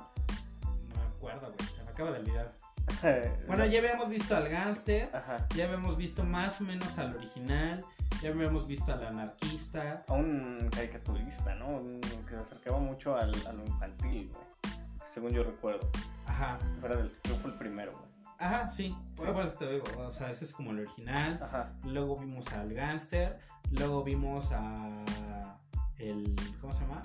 [0.89, 1.69] No me acuerdo, güey.
[1.69, 2.53] Se me acaba de olvidar.
[3.47, 5.09] Bueno, ya habíamos visto al gángster.
[5.15, 5.47] Ajá.
[5.55, 7.83] Ya habíamos visto más o menos al original.
[8.21, 10.03] Ya habíamos visto al anarquista.
[10.07, 11.67] A un caricaturista, ¿no?
[11.69, 14.73] Un- que se acercaba mucho al, a lo infantil, güey.
[15.13, 15.89] Según yo recuerdo.
[16.25, 16.59] Ajá.
[16.79, 17.11] Fuera del.
[17.23, 18.05] Que fue el primero, güey.
[18.39, 18.95] Ajá, sí.
[19.15, 19.85] Bueno, pues te digo.
[19.99, 21.39] O sea, ese es como el original.
[21.41, 21.67] Ajá.
[21.85, 23.39] Luego vimos al gángster.
[23.71, 25.57] Luego vimos a.
[26.01, 26.35] El.
[26.59, 27.01] ¿Cómo se llama?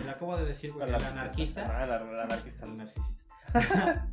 [0.00, 0.88] El, acabo de decir, güey.
[0.88, 1.62] El anarquista.
[1.62, 2.66] Ajá, el, el anarquista.
[2.66, 3.24] El narcisista.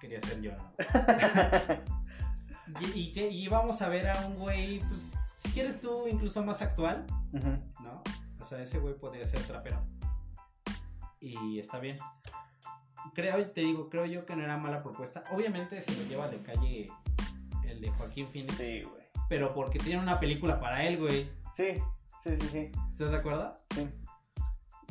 [0.00, 0.72] Quería ser yo, ¿no?
[2.80, 6.42] Y, y, que, y vamos a ver a un güey, pues, si quieres tú, incluso
[6.44, 7.06] más actual.
[7.32, 8.02] ¿no?
[8.40, 9.80] O sea, ese güey podría ser trapero.
[11.20, 11.96] Y está bien.
[13.14, 15.24] Creo, te digo, creo yo que no era mala propuesta.
[15.30, 16.88] Obviamente se lo lleva de calle
[17.64, 18.56] el de Joaquín Phoenix.
[18.56, 19.04] Sí, güey.
[19.28, 21.30] Pero porque tiene una película para él, güey.
[21.56, 21.82] Sí,
[22.24, 22.72] sí, sí, sí.
[22.90, 23.56] ¿Estás de acuerdo?
[23.74, 23.88] sí.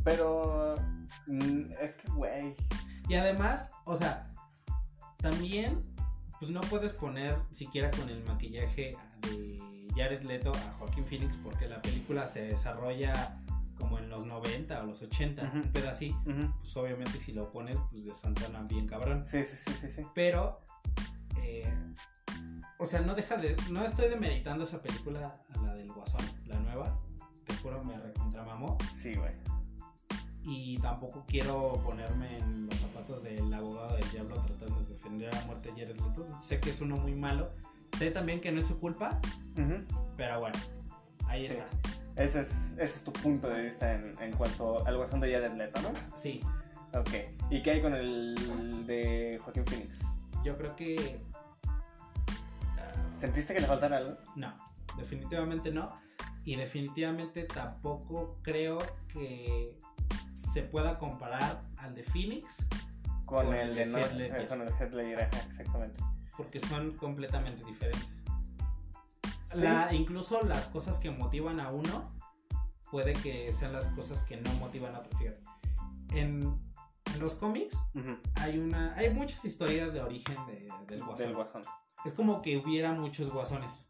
[0.03, 0.75] Pero.
[1.27, 2.55] mm, es que, güey.
[3.09, 4.33] Y además, o sea,
[5.17, 5.81] también,
[6.39, 9.59] pues no puedes poner siquiera con el maquillaje de
[9.95, 13.39] Jared Leto a Joaquín Phoenix porque la película se desarrolla
[13.77, 15.57] como en los 90 o los 80, Ujú.
[15.57, 16.15] un pedo así.
[16.59, 19.25] Pues obviamente si lo pones, pues desantona bien cabrón.
[19.27, 20.05] Sí, sí, sí, sí, sí.
[20.13, 20.61] Pero,
[21.41, 21.73] eh,
[22.77, 23.55] o sea, no deja de.
[23.71, 26.99] No estoy demeritando esa película, la del Guasón, la nueva.
[27.63, 28.77] Juro, me recontramamó.
[28.95, 29.31] Sí, güey.
[30.45, 35.41] Y tampoco quiero ponerme en los zapatos del abogado del diablo tratando de defender a
[35.45, 36.25] muerte a Jared Leto.
[36.41, 37.49] Sé que es uno muy malo.
[37.97, 39.19] Sé también que no es su culpa,
[39.57, 39.85] Ujú.
[40.17, 40.59] pero bueno,
[41.27, 41.53] ahí Sí.
[41.53, 41.67] está.
[42.21, 45.53] Ese es, ese es tu punto de vista en, en cuanto al guasón de Jared
[45.53, 45.89] Leto, ¿no?
[46.17, 46.41] Sí,
[46.95, 47.09] Ok.
[47.49, 50.01] ¿Y qué hay con el de Joaquín Phoenix?
[50.43, 51.19] yo creo que.
[52.77, 54.17] ah, ¿Sentiste que le faltara algo?
[54.35, 54.53] No,
[54.97, 55.87] definitivamente no.
[56.45, 58.77] Y definitivamente tampoco creo
[59.07, 59.77] que
[60.33, 62.67] se pueda comparar al de Phoenix
[63.25, 64.67] Con, Con el el de no, eh, con el
[65.19, 66.03] exactamente.
[66.35, 68.09] porque son completamente diferentes.
[69.53, 69.61] Sí.
[69.61, 72.11] La- incluso las cosas que motivan a uno
[72.91, 75.17] puede que sean las cosas que no motivan a otro.
[75.17, 75.41] Fíjate.
[76.09, 76.41] En,
[77.13, 77.77] en los cómics
[78.35, 81.27] hay una hay muchas historias de origen de- del guasón.
[81.27, 81.61] Del guasón.
[82.05, 83.89] Es como que hubiera muchos guasones.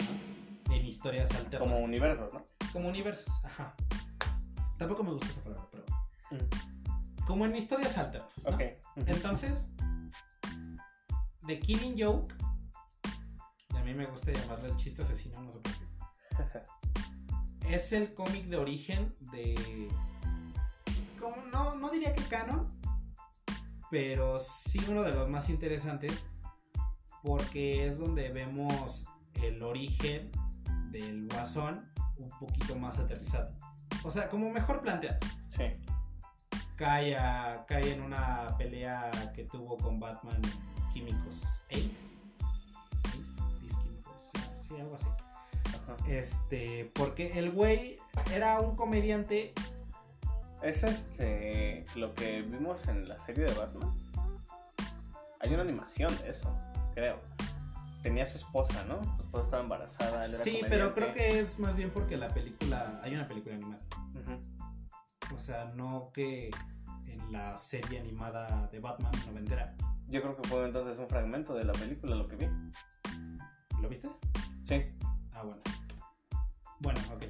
[0.00, 0.43] ¿no?
[0.94, 1.68] Historias alternas.
[1.68, 2.44] Como universos, ¿no?
[2.72, 3.74] Como universos, ajá.
[4.78, 5.84] Tampoco me gusta esa palabra, pero.
[6.30, 7.26] Ujú.
[7.26, 8.30] Como en historias alternas.
[8.44, 8.54] ¿no?
[8.54, 8.62] Ok.
[9.06, 9.72] Entonces,
[11.48, 12.32] The Killing Joke.
[13.72, 16.62] y A mí me gusta llamarle el chiste asesino, no sé por qué.
[17.74, 19.88] Es el cómic de origen de.
[21.18, 22.68] Como no, no diría que canon,
[23.90, 26.24] pero sí uno de los más interesantes.
[27.24, 29.06] Porque es donde vemos
[29.42, 30.30] el origen
[31.00, 33.52] del guasón un poquito más aterrizado.
[34.04, 35.18] O sea, como mejor planteado.
[35.50, 35.64] Sí.
[36.76, 40.40] Cae, a- cae en una pelea que tuvo con Batman
[40.92, 41.90] Químicos Ace.
[43.06, 45.06] Ace, Químicos, sí, sí, algo así.
[45.06, 45.96] Ajá.
[46.08, 47.98] Este, porque el güey
[48.32, 49.52] era un comediante.
[50.62, 53.92] Es este lo que vimos en la serie de Batman.
[55.40, 56.56] Hay una animación de eso,
[56.94, 57.20] creo.
[58.04, 59.02] Tenía su esposa, ¿no?
[59.16, 60.26] Su esposa estaba embarazada.
[60.26, 63.00] él era Sí, pero creo que es más bien porque la película.
[63.02, 63.82] Hay una película animada.
[65.34, 66.50] O sea, no que
[67.06, 69.74] en la serie animada de Batman noventera.
[70.08, 72.46] Yo creo que fue entonces un fragmento de la película lo que vi.
[73.80, 74.10] ¿Lo viste?
[74.64, 74.84] Sí.
[75.32, 75.62] Ah, bueno.
[76.80, 77.24] Bueno, ok.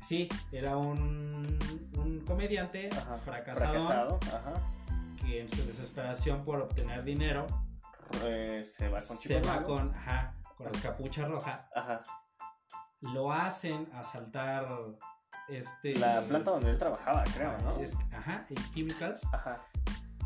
[0.00, 1.58] Sí, era un,
[1.98, 3.18] un comediante Ajá.
[3.18, 4.20] fracasado Fracasado.
[4.28, 4.54] Ajá.
[5.20, 7.46] que en su desesperación por obtener dinero
[8.24, 11.68] Eh, se va con se va con, ajá, con la capucha roja.
[11.74, 12.02] Ajá.
[13.00, 14.66] Lo hacen asaltar
[15.48, 15.94] este...
[15.96, 17.76] La planta donde él trabajaba, creo, ¿no?
[17.80, 19.22] es- ajá, Ace Chemicals.
[19.32, 19.56] Ajá.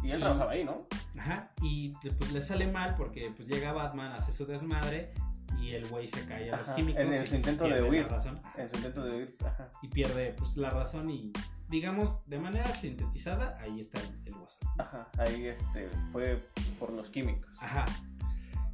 [0.03, 0.87] Y él Y- trabajaba ahí, ¿no?
[1.19, 5.13] Ajá, y pues le sale mal porque pues llega Batman, hace su desmadre
[5.61, 7.03] y el güey se cae a los Ajá, químicos.
[7.03, 8.09] en su intento de huir.
[8.57, 9.37] En su intento de huir.
[9.47, 9.71] Ajá.
[9.83, 11.31] y pierde pues la razón y
[11.73, 14.69] digamos de manera sintetizada ahí está el, guasón.
[14.79, 15.09] Ajá.
[15.19, 16.41] Ahí este fue
[16.79, 17.51] por los químicos.
[17.61, 17.87] Ajá.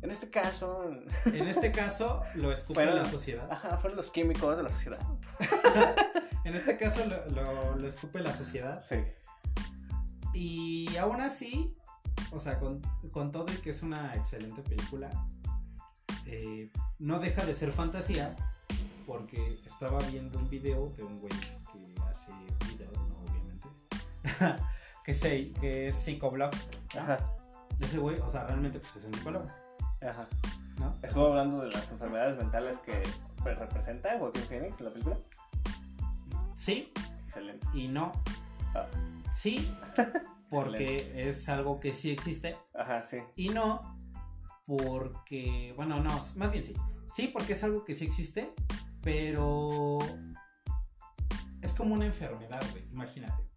[0.02, 0.90] En este caso.
[1.26, 3.50] En este caso lo Fueron- la sociedad.
[3.50, 4.98] Ajá, fueron los químicos de la sociedad.
[6.44, 8.80] En este caso lo, lo- lo escupe la sociedad.
[8.82, 8.96] Sí.
[10.32, 11.74] Y aún así,
[12.30, 12.80] o sea, con,
[13.10, 15.10] con todo y que es una excelente película,
[16.26, 18.34] eh, no deja de ser fantasía
[19.06, 21.32] porque estaba viendo un video de un güey
[21.72, 22.32] que hace
[25.04, 26.50] que, se, que es psicoblog.
[26.98, 27.18] Ajá.
[27.80, 29.46] Ese güey, o sea, realmente pues es un psicólogo,
[30.02, 30.26] Ajá.
[30.78, 30.94] ¿no?
[31.02, 33.02] Estuvo hablando de las enfermedades mentales que
[33.42, 35.16] pues, representa Joaquín Phoenix en la película.
[36.56, 36.92] Sí
[37.26, 37.66] Excelente.
[37.72, 38.12] y no.
[38.74, 38.86] Ah.
[39.32, 39.72] Sí,
[40.50, 42.56] porque es algo que sí existe.
[42.74, 43.18] Ajá, sí.
[43.36, 43.96] Y no
[44.68, 46.74] porque, bueno, no, más bien sí.
[47.06, 48.52] Sí, porque es algo que sí existe,
[49.02, 49.96] pero
[51.62, 53.47] es como una enfermedad, güey, imagínate.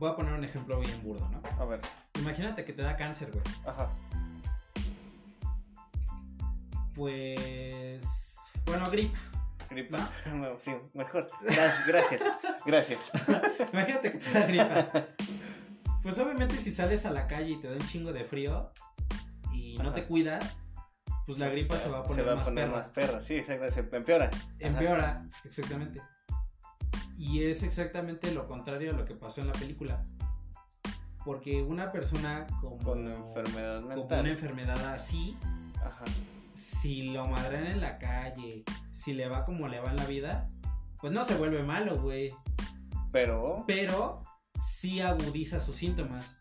[0.00, 1.42] Voy a poner un ejemplo bien burdo, ¿no?
[1.62, 1.82] A ver.
[2.18, 3.44] Imagínate que te da cáncer, güey.
[3.66, 3.90] Ajá.
[6.94, 8.02] Pues,
[8.64, 9.18] bueno, gripa.
[9.68, 9.98] Gripa.
[10.32, 11.26] No, sí, mejor.
[11.42, 11.86] Gracias,
[12.66, 13.12] gracias.
[13.74, 14.88] Imagínate que te da gripa.
[16.02, 18.72] Pues obviamente si sales a la calle y te da un chingo de frío
[19.52, 19.96] y no Ajá.
[19.96, 20.56] te cuidas,
[21.26, 22.76] pues la gripa se va a poner, Se va a más poner perra.
[22.78, 23.70] más perra, sí, exacto.
[23.70, 24.30] Se empeora.
[24.32, 24.40] Ajá.
[24.60, 26.00] Empeora, exactamente.
[27.20, 30.02] Y es exactamente lo contrario a lo que pasó en la película.
[31.22, 34.20] Porque una persona como, Con enfermedad como mental.
[34.20, 35.36] una enfermedad así,
[35.84, 36.06] Ajá.
[36.54, 40.48] si lo madrean en la calle, si le va como le va en la vida,
[40.98, 42.34] pues no se vuelve malo, güey.
[43.12, 43.64] Pero.
[43.66, 44.22] Pero
[44.62, 46.38] sí agudiza sus síntomas.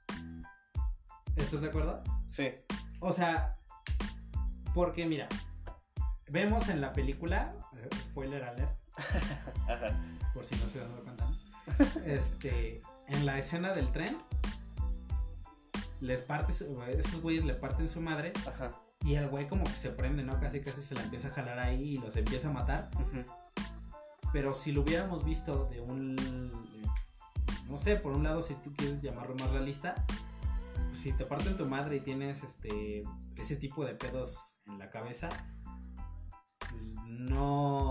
[1.36, 2.02] ¿Estás de acuerdo?
[2.30, 2.52] Sí.
[3.02, 3.58] O sea,
[4.74, 5.28] porque mira,
[6.30, 8.80] vemos en la película, eh, spoiler alert,
[9.68, 9.90] Ajá.
[10.40, 12.02] Por si no se dan cuenta, ¿no?
[12.06, 14.18] este, en la escena del tren,
[16.00, 18.80] les parte, esos güeyes le parten su madre Ajá.
[19.02, 20.40] y el güey como que se prende, ¿no?
[20.40, 22.90] Casi casi se la empieza a jalar ahí y los empieza a matar.
[24.32, 26.16] Pero si lo hubiéramos visto de un.
[27.68, 29.94] No sé, por un lado, si tú quieres llamarlo más realista,
[30.88, 33.04] pues, si te parten tu madre y tienes este
[33.36, 35.28] ese tipo de pedos en la cabeza,
[36.60, 37.90] pues no.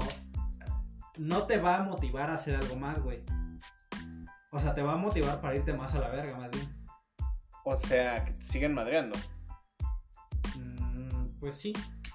[1.19, 3.23] No te va a motivar a hacer algo más, güey.
[4.51, 6.69] O sea, te va a motivar para irte más a la verga, más bien.
[7.65, 9.19] O sea, que te siguen madreando.
[10.57, 11.73] Mm, pues sí,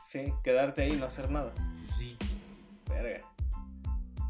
[0.07, 1.51] Sí, quedarte ahí y no hacer nada.
[1.55, 2.17] pues sí.
[2.87, 3.21] Verga.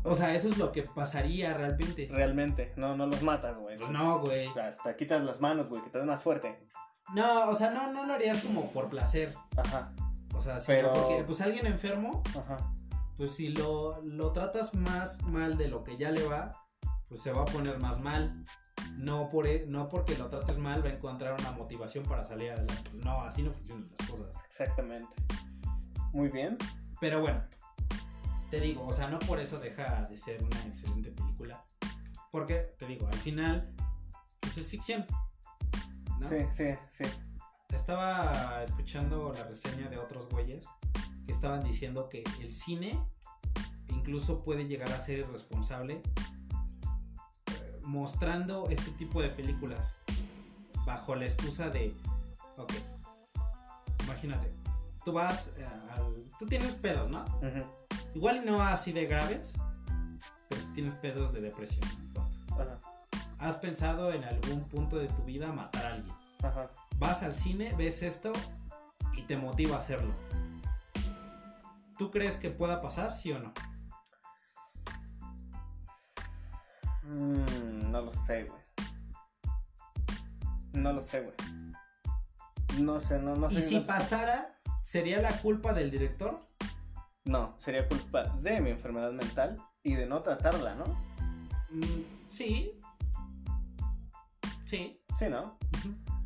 [0.05, 2.07] O sea, eso es lo que pasaría realmente.
[2.11, 3.77] Realmente, no, no los matas, güey.
[3.77, 4.47] Pues no, güey.
[4.59, 6.57] Hasta quitas las manos, güey, que te den más fuerte.
[7.13, 9.33] No, o sea, no, no lo harías como por placer.
[9.57, 9.91] Ajá,
[10.35, 12.57] O sea, sino Pero- porque pues alguien enfermo, ajá.
[13.17, 16.65] Pues si lo, lo tratas más mal de lo que ya le va,
[17.07, 18.43] pues se va a poner más mal.
[18.97, 22.51] No, por, e- no porque lo trates mal va a encontrar una motivación para salir
[22.51, 22.91] adelante.
[22.95, 24.43] No, así no funcionan las cosas.
[24.45, 25.15] Exactamente.
[26.11, 26.57] Muy bien.
[26.99, 27.43] Pero bueno,
[28.49, 31.63] te digo, o sea, no por eso deja de ser una excelente película.
[32.31, 33.73] Porque, te digo, al final,
[34.39, 35.05] pues es ficción.
[36.19, 36.27] ¿no?
[36.27, 36.65] Sí, sí,
[36.97, 37.03] sí.
[37.73, 40.65] Estaba escuchando la reseña de otros güeyes
[41.25, 42.99] que estaban diciendo que el cine
[43.89, 46.01] incluso puede llegar a ser irresponsable
[47.47, 49.93] eh, mostrando este tipo de películas
[50.85, 51.95] bajo la excusa de,
[52.57, 52.73] ok,
[54.03, 54.49] imagínate,
[55.05, 56.25] tú vas eh, al...
[56.39, 57.23] Tú tienes pedos, ¿no?
[57.23, 57.65] Ujú.
[58.15, 59.53] Igual y no así de graves,
[60.49, 61.81] pero sí tienes pedos de depresión.
[63.39, 66.15] Has pensado en algún punto de tu vida matar a alguien.
[66.97, 68.31] vas al cine, ves esto
[69.13, 70.13] y te motiva a hacerlo.
[72.03, 73.53] ¿Tú crees que pueda pasar, sí o no?
[77.03, 78.61] Mm, no lo sé, güey.
[80.73, 81.33] No lo sé, güey.
[82.81, 83.59] No sé, no, no sé.
[83.59, 86.45] y si no, pasara, ¿sería la culpa del director?
[87.23, 90.83] no, sería culpa de mi enfermedad mental y de no tratarla, ¿no?
[91.69, 92.81] Mm, sí.
[94.65, 95.01] Sí.
[95.17, 95.57] Sí, ¿no?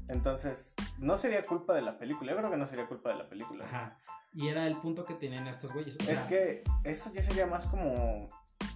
[0.08, 2.32] Entonces, no sería culpa de la película.
[2.32, 3.66] Yo creo que no sería culpa de la película.
[3.66, 4.00] Ajá.
[4.38, 5.98] Y era el punto que tenían estos güeyes.
[6.00, 8.28] O Es que eso ya sería más como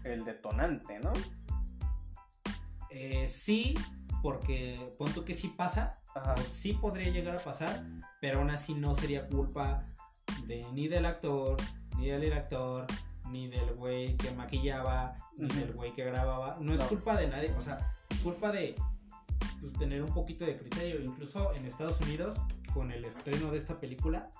[0.04, 1.14] el detonante, ¿no?
[2.90, 3.76] eh, sí,
[4.24, 6.00] porque punto que sí pasa,
[6.36, 7.86] pues sí podría llegar a pasar,
[8.20, 9.86] pero aún así no sería culpa
[10.48, 11.58] de ni del actor,
[11.96, 12.88] ni del director,
[13.30, 16.58] ni del güey que maquillaba, ni del güey que grababa.
[16.60, 18.74] No es culpa de nadie, o sea, es culpa de
[19.60, 21.02] pues, tener un poquito de criterio.
[21.02, 22.36] Incluso en Estados Unidos,
[22.74, 24.32] con el estreno de esta película,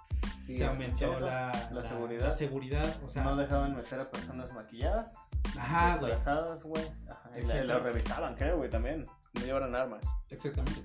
[0.46, 2.24] Sí, se aumentó la, La seguridad.
[2.26, 5.16] la seguridad, o sea, no dejaban meter a personas maquilladas,
[5.58, 6.14] ajá, güey,
[6.64, 6.84] güey.
[7.36, 7.64] Y Exacto.
[7.66, 9.06] lo revisaban, creo, güey, también.
[9.34, 10.04] No llevaran armas.
[10.30, 10.82] exactamente.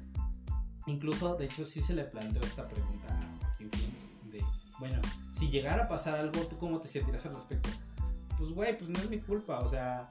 [0.87, 4.45] Incluso, de hecho, sí se le planteó esta pregunta a Joaquín Phoenix de,
[4.79, 5.01] bueno,
[5.37, 7.71] si llegara a pasar algo, ¿tú cómo te sentirás al respecto?
[8.39, 10.09] Pues, güey, pues no es mi culpa, o sea,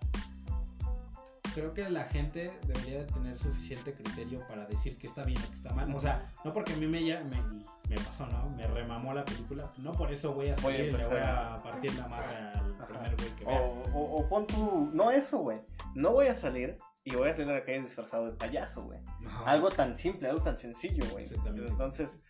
[1.56, 5.47] creo que la gente debería de tener suficiente criterio para decir que está bien o
[5.49, 5.95] que está mal.
[5.95, 7.41] O sea, no porque a mí me, ya- me,
[7.89, 8.47] me pasó, ¿no?
[8.56, 11.18] Me remamó la película, no por eso voy a Voy a salir y le voy
[11.18, 12.86] a partir la madre al Ajá.
[12.88, 13.62] primer güey que vea.
[13.62, 14.91] o, o pon tu.
[14.93, 15.62] No eso, güey.
[15.95, 18.99] No voy a salir y voy a salir a la calle disfrazado de payaso, güey.
[19.45, 21.26] Algo tan simple, algo tan sencillo, güey.
[21.68, 22.26] Entonces,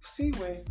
[0.00, 0.64] pues sí, güey.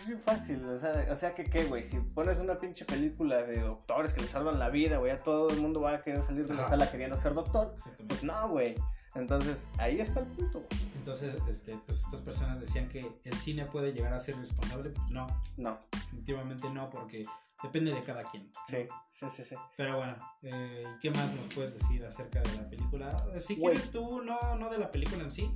[0.00, 0.64] Es bien fácil.
[0.64, 1.84] O sea, o sea que qué, güey.
[1.84, 5.50] Si pones una pinche película de doctores que le salvan la vida, güey, a todo
[5.50, 7.74] el mundo va a querer salir de la sala queriendo ser doctor.
[8.08, 8.76] Pues no, güey.
[9.14, 10.64] Entonces, ahí está el punto.
[10.96, 15.10] Entonces, este, pues estas personas decían que el cine puede llegar a ser responsable, pues
[15.10, 15.26] no,
[15.56, 17.22] No, definitivamente no, porque
[17.62, 18.50] depende de cada quien.
[18.68, 19.56] sí, sí, sí, sí.
[19.76, 23.40] Pero bueno, eh, ¿qué más nos puedes decir acerca de la película?
[23.40, 25.50] Si quieres tú, no, no de la película en sí,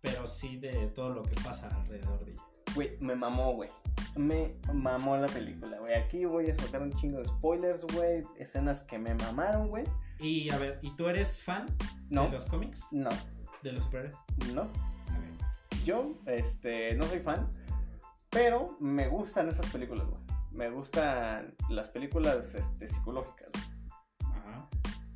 [0.00, 2.42] pero sí de todo lo que pasa alrededor de ella.
[2.74, 3.70] Güey, me mamó, güey.
[4.16, 5.94] Me mamó la película, güey.
[5.94, 8.24] Aquí voy a soltar un chingo de spoilers, güey.
[8.36, 9.84] Escenas que me mamaron, güey.
[10.18, 11.66] Y a ver, ¿y tú eres fan
[12.10, 12.82] No, de los cómics?
[12.90, 13.08] no,
[13.62, 14.14] ¿De los superhéroes?
[14.54, 14.64] no.
[14.64, 15.82] Ver.
[15.84, 17.48] Yo, este, no soy fan,
[18.30, 20.20] pero me gustan esas películas, güey.
[20.52, 23.48] Me gustan las películas este, psicológicas.
[23.52, 23.64] güey.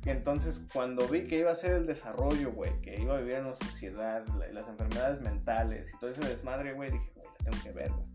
[0.05, 3.45] Entonces, cuando vi que iba a ser el desarrollo, güey, que iba a vivir en
[3.47, 7.63] una sociedad, la- las enfermedades mentales y todo ese desmadre, güey, dije, güey, la tengo
[7.63, 8.05] que ver, güey.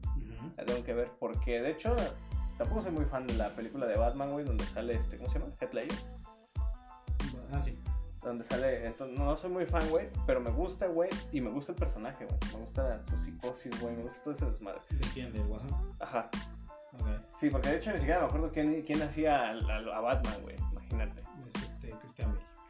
[0.56, 1.94] La tengo que ver porque, de hecho,
[2.56, 5.38] tampoco soy muy fan de la película de Batman, güey, donde sale este, ¿cómo se
[5.38, 5.52] llama?
[5.60, 5.98] Heath Ledger.
[7.52, 7.78] Ah, sí.
[8.22, 8.86] Donde sale.
[8.86, 10.08] Entonces, no soy muy fan, güey.
[10.26, 11.08] Pero me gusta, güey.
[11.32, 12.38] Y me gusta el personaje, güey.
[12.52, 13.96] Me gusta su psicosis, güey.
[13.96, 14.80] Me gusta todo ese desmadre.
[14.90, 15.32] ¿De quién?
[15.32, 15.94] ¿Del Guasón?
[15.98, 16.30] Ajá.
[17.00, 17.06] Ok.
[17.38, 20.34] Sí, porque de hecho ni siquiera me acuerdo quién, quién hacía a, a- a Batman,
[20.42, 20.56] güey.
[20.72, 21.22] Imagínate.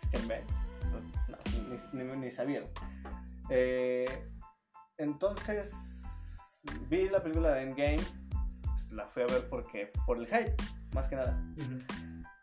[0.01, 0.45] Christian Bale.
[0.85, 1.21] Entonces,
[1.93, 2.63] no, ni, ni, ni sabía.
[3.51, 4.31] Eh,
[4.99, 5.73] entonces,
[6.89, 8.01] vi la película de Endgame.
[8.93, 10.57] La fui a ver porque por el hype,
[10.95, 11.41] más que nada.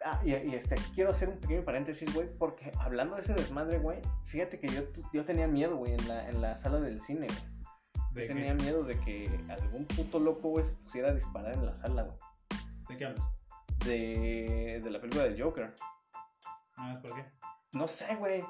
[0.06, 3.78] Ah, y, y, este, quiero hacer un pequeño paréntesis, güey, porque hablando de ese desmadre,
[3.80, 7.28] güey, fíjate que yo, yo tenía miedo, güey, en la, en la sala del cine,
[7.28, 7.58] güey.
[8.14, 8.34] ¿De Yo qué?
[8.34, 12.04] tenía miedo de que algún puto loco, güey, se pusiera a disparar en la sala,
[12.04, 12.18] güey.
[12.88, 13.26] ¿De qué hablas?
[13.86, 15.74] De, de la película del Joker.
[16.78, 17.26] No, ¿es por qué?
[17.74, 18.44] No sé, güey.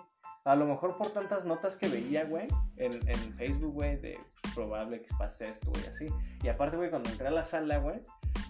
[0.45, 2.47] A lo mejor por tantas notas que veía, güey,
[2.78, 6.07] en, en Facebook, güey, de pues, probable que pase esto, güey, así.
[6.41, 7.99] Y aparte, güey, cuando entré a la sala, güey,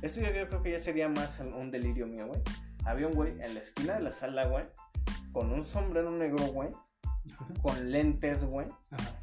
[0.04, 2.40] esto yo, yo creo que ya sería más un delirio mío, güey.
[2.86, 4.66] Había un güey en la esquina de la sala, güey,
[5.34, 6.70] con un sombrero negro, güey,
[7.64, 8.68] con lentes, güey,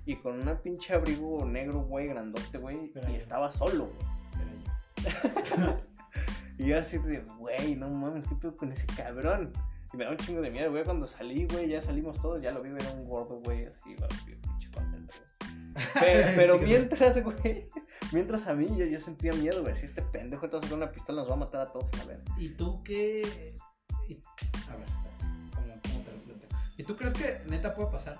[0.04, 5.04] y con una pinche abrigo negro, güey, grandote, güey, y ahí- estaba solo, güey.
[6.58, 9.52] Y yo así de, güey, no mames, ¿qué pedo con ese cabrón?
[9.94, 10.82] Y me da un chingo de miedo, güey.
[10.82, 14.40] Cuando salí, güey, ya salimos todos, ya lo vi, era un gordo, güey, así, güey,
[14.40, 15.54] pinche contento, güey.
[16.00, 17.68] Pero, pero mientras, güey,
[18.12, 19.76] mientras a mí yo, yo sentía miedo, güey.
[19.76, 21.88] Si este pendejo te va a sacar una pistola, nos va a matar a todos
[22.00, 22.24] a verga.
[22.38, 23.56] ¿Y tú qué?
[24.08, 24.20] y-
[24.68, 24.86] A ver,
[25.54, 26.48] ¿cómo, cómo te lo planteo?
[26.76, 28.18] ¿Y tú crees que neta puede pasar?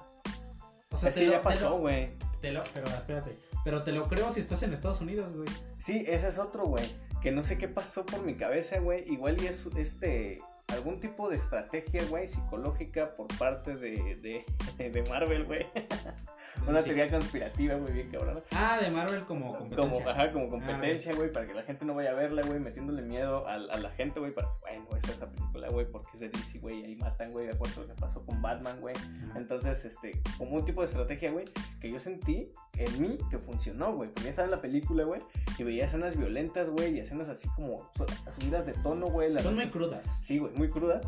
[0.91, 2.11] O Es que lo- ya pasó, güey.
[2.41, 5.49] Te lo, pero espérate, pero te lo creo si estás en Estados Unidos, güey.
[5.79, 6.85] Sí, ese es otro, güey.
[7.23, 9.11] Que no sé qué pasó por mi cabeza, güey.
[9.13, 10.41] Igual y es este.
[10.69, 14.45] Algún tipo de estrategia, güey, psicológica por parte de, de,
[14.91, 15.67] de Marvel, güey.
[16.69, 16.87] Una Sí.
[16.91, 18.43] teoría conspirativa, güey, bien cabrón.
[18.53, 19.77] Ah, de Marvel como competencia.
[19.99, 22.61] Como, ajá, como Ah, competencia, güey, para que la gente no vaya a verla, güey,
[22.61, 26.09] metiéndole miedo a, a la gente, güey, para, bueno, esta es la película, güey, porque
[26.15, 28.81] es de DC, güey, ahí matan, güey, de acuerdo a lo que pasó con Batman,
[28.81, 28.95] güey.
[29.35, 31.45] Entonces, este, como un tipo de estrategia, güey,
[31.81, 35.21] que yo sentí en mí que funcionó, güey, porque ya estaba en la película, güey,
[35.59, 38.07] y veía escenas violentas, güey, y escenas así como su-
[38.41, 39.33] subidas de tono, güey.
[39.33, 40.07] las Son muy crudas.
[40.23, 41.07] Sí, güey, muy crudas.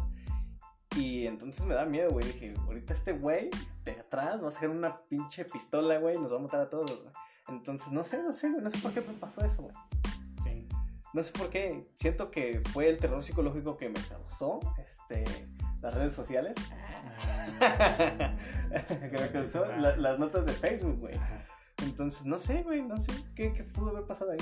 [0.96, 2.26] Y entonces me da miedo, güey.
[2.26, 3.50] Dije, ahorita este güey
[3.84, 6.70] de atrás va a sacar una pinche pistola, güey, y nos va a matar a
[6.70, 7.12] todos, güey.
[7.48, 9.74] Entonces, no sé, no sé, güey, no sé por qué me pasó eso, güey.
[10.42, 10.68] Sí.
[11.12, 11.86] No sé por qué.
[11.96, 15.24] Siento que fue el terror psicológico que me causó, este,
[15.82, 16.56] las redes sociales.
[17.60, 18.34] Ah,
[18.88, 21.14] que me causó la- las notas de Facebook, güey.
[21.16, 21.44] Ajá.
[21.82, 24.38] Entonces, no sé, güey, no sé qué, qué pudo haber pasado ahí.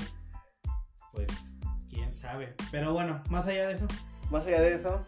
[1.13, 1.27] Pues,
[1.89, 2.55] quién sabe.
[2.71, 3.87] Pero bueno, más allá de eso.
[4.31, 5.03] Más allá de eso,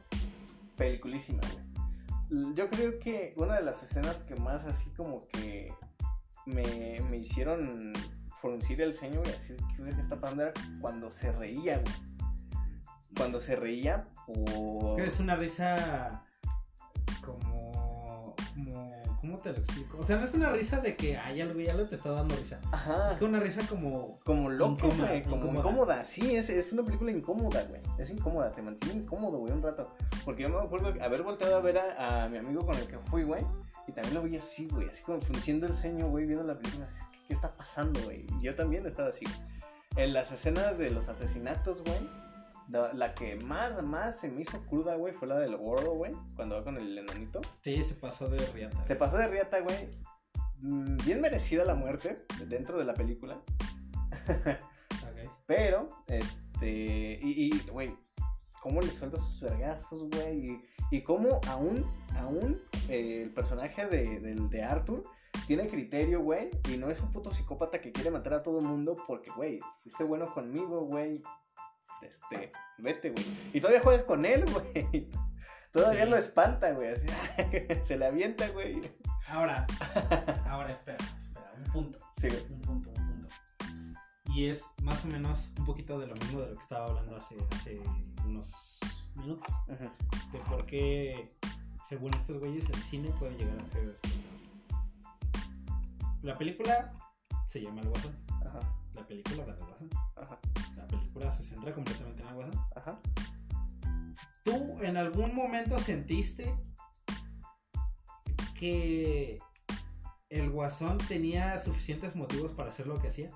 [0.75, 2.55] peliculísima, güey.
[2.55, 5.73] Yo creo que una de las escenas que más así como que
[6.45, 7.93] me, me hicieron
[8.41, 10.43] fruncir el ceño, güey, así que "Güey, ¿qué está pasando?
[10.43, 11.95] Era cuando se reía, güey.
[13.15, 14.95] Cuando se reía por...
[14.97, 16.23] Que es una risa
[17.25, 18.96] como, como.
[19.27, 19.97] ¿Cómo te lo explico?
[19.97, 22.33] O sea, no es una risa de que hay algo y algo te está dando
[22.33, 22.61] risa.
[22.71, 23.07] Ajá.
[23.11, 24.21] Es que una risa como.
[24.23, 25.59] Como loco, güey, como incómoda.
[25.59, 26.05] incómoda.
[26.05, 27.81] Sí, es, es una película incómoda, güey.
[27.97, 29.93] Es incómoda, te mantiene incómodo, güey, un rato.
[30.23, 32.97] Porque yo me acuerdo haber volteado a ver a, a mi amigo con el que
[32.99, 33.43] fui, güey.
[33.85, 36.85] Y también lo vi así, güey, así como frunciendo el ceño, güey, viendo la película.
[36.85, 38.25] Así, ¿qué, qué está pasando, güey?
[38.39, 39.25] Y yo también estaba así.
[39.97, 42.26] En las escenas de los asesinatos, güey.
[42.69, 46.11] La, la que más, más se me hizo cruda, güey, fue la del gordo, güey.
[46.35, 47.39] Cuando va con el enanito.
[47.61, 48.85] Sí, se pasó de riata.
[48.85, 49.89] Se pasó de riata, güey.
[50.59, 53.39] Mm, Bien merecida la muerte dentro de la película.
[55.45, 57.19] Pero, este.
[57.21, 57.95] Y, güey,
[58.61, 60.51] cómo le suelta sus vergazos, güey.
[60.51, 60.61] Y,
[60.91, 61.85] y cómo aún,
[62.17, 62.57] aún
[62.89, 65.05] eh, el personaje de, del- de Arthur
[65.47, 66.49] tiene criterio, güey.
[66.69, 69.59] Y no es un puto psicópata que quiere matar a todo el mundo porque, güey,
[69.83, 71.21] fuiste bueno conmigo, güey.
[72.01, 73.25] Este, vete, güey.
[73.53, 75.09] Y todavía juega con él, güey.
[75.71, 76.09] Todavía Sí.
[76.09, 76.95] lo espanta, güey.
[77.83, 78.81] Se le avienta, güey.
[79.29, 79.65] Ahora,
[80.49, 81.99] ahora espera, espera, un punto.
[82.19, 82.43] Sí, güey.
[82.51, 83.27] Un punto, un punto.
[84.33, 87.15] Y es más o menos un poquito de lo mismo de lo que estaba hablando
[87.17, 87.81] hace, hace
[88.25, 88.79] unos
[89.15, 89.53] minutos.
[90.31, 91.29] De por qué,
[91.87, 93.97] según estos güeyes, el cine puede llegar a ser.
[96.23, 96.93] La película
[97.45, 98.15] se llama El Guasón.
[98.45, 98.59] Ajá,
[98.97, 99.89] La película va de Guasón.
[100.15, 100.39] ajá,
[100.75, 102.59] La película se centra completamente en el Guasón.
[102.75, 102.99] ajá.
[104.43, 106.53] ¿Tú en algún momento sentiste
[108.57, 109.39] que
[110.29, 113.29] el Guasón tenía suficientes motivos para hacer lo que hacía?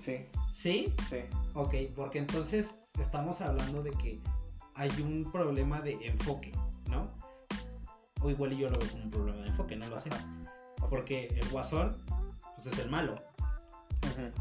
[0.00, 0.94] Sí, ¿Sí?
[1.08, 1.20] sí.
[1.54, 4.20] Ok, porque entonces estamos hablando de que
[4.74, 6.52] hay un problema de enfoque,
[6.90, 7.10] ¿no?
[8.20, 10.10] O igual y yo lo veo como un problema de enfoque, no lo sé.
[10.90, 11.96] Porque el Guasón,
[12.54, 13.20] pues es el malo.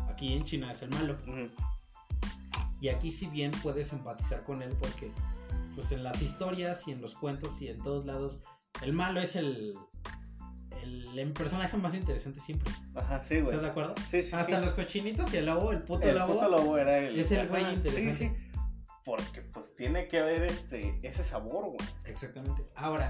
[0.09, 1.17] Aquí en China es el malo.
[1.27, 1.49] ujú.
[2.81, 5.09] Y aquí si bien puedes empatizar con él porque
[5.75, 8.39] pues en las historias y en los cuentos y en todos lados,
[8.81, 9.73] el malo es el,
[10.83, 12.71] el, el personaje más interesante siempre.
[12.93, 13.47] Ajá, sí, güey.
[13.55, 13.95] ¿Estás de acuerdo?
[14.09, 14.65] Sí, sí, Hasta sí.
[14.65, 16.33] los cochinitos y el lobo, el puto el lobo.
[16.33, 17.17] puto lobo era el.
[17.19, 18.13] es el güey interesante.
[18.13, 18.49] Sí, sí.
[19.05, 21.77] Porque pues tiene que haber este, ese sabor, güey.
[22.05, 22.63] Exactamente.
[22.75, 23.07] Ahora,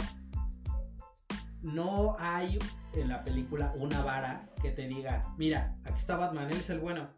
[1.64, 2.60] no hay
[2.94, 6.80] en la película una vara que te diga, mira, aquí está Batman, él es el
[6.80, 7.10] bueno.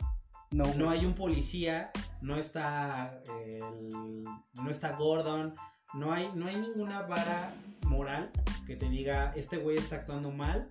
[0.51, 1.91] No, No hay un policía,
[2.21, 4.23] no está el,
[4.63, 5.55] no está Gordon,
[5.93, 7.53] no hay, no hay ninguna vara
[7.87, 8.31] moral
[8.65, 10.69] que te diga, este güey está actuando mal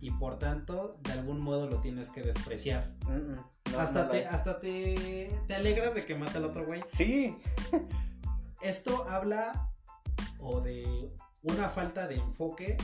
[0.00, 2.88] y por tanto, de algún modo lo tienes que despreciar.
[3.08, 6.82] No, hasta no te, hasta te, te alegras de que mata al otro güey.
[6.92, 7.36] Sí.
[8.60, 9.70] Esto habla
[10.40, 12.76] o de una falta de enfoque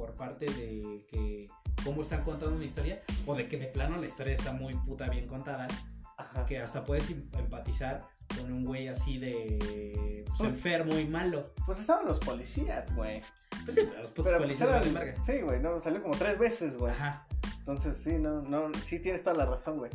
[0.00, 1.46] por parte de que
[1.84, 5.10] cómo están contando una historia o de que de plano la historia está muy puta
[5.10, 5.68] bien contada
[6.16, 6.46] Ajá.
[6.46, 8.06] que hasta puedes em- empatizar
[8.38, 11.50] con un güey así de pues, Pues- enfermo y malo.
[11.66, 13.20] Pues estaban los policías, güey.
[13.66, 15.24] Pues sí, pero los putos Pero pues, policías valen verga.
[15.26, 16.92] Sí, güey, no, salió como tres veces, güey.
[16.92, 17.26] Ajá.
[17.58, 19.90] Entonces, sí, no, no, sí tienes toda la razón, güey.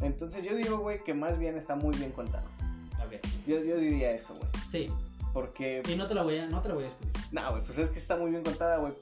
[0.00, 2.48] Entonces yo digo, güey, que más bien está muy bien contado.
[3.04, 3.14] Ok.
[3.46, 4.48] Yo, yo diría eso, güey.
[4.70, 4.90] Sí.
[5.34, 7.12] Porque, Y no te la voy a, no te la voy a discutir.
[7.32, 8.94] no, güey, pues es que está muy bien contada, güey.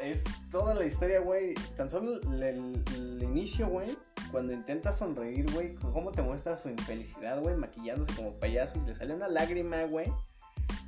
[0.00, 1.54] Es toda la historia, güey.
[1.76, 3.96] Tan solo el, el- el inicio, güey.
[4.30, 5.74] Cuando intenta sonreír, güey.
[5.76, 7.56] Cómo te muestra su infelicidad, güey.
[7.56, 10.12] Maquillándose como payaso y le sale una lágrima, güey.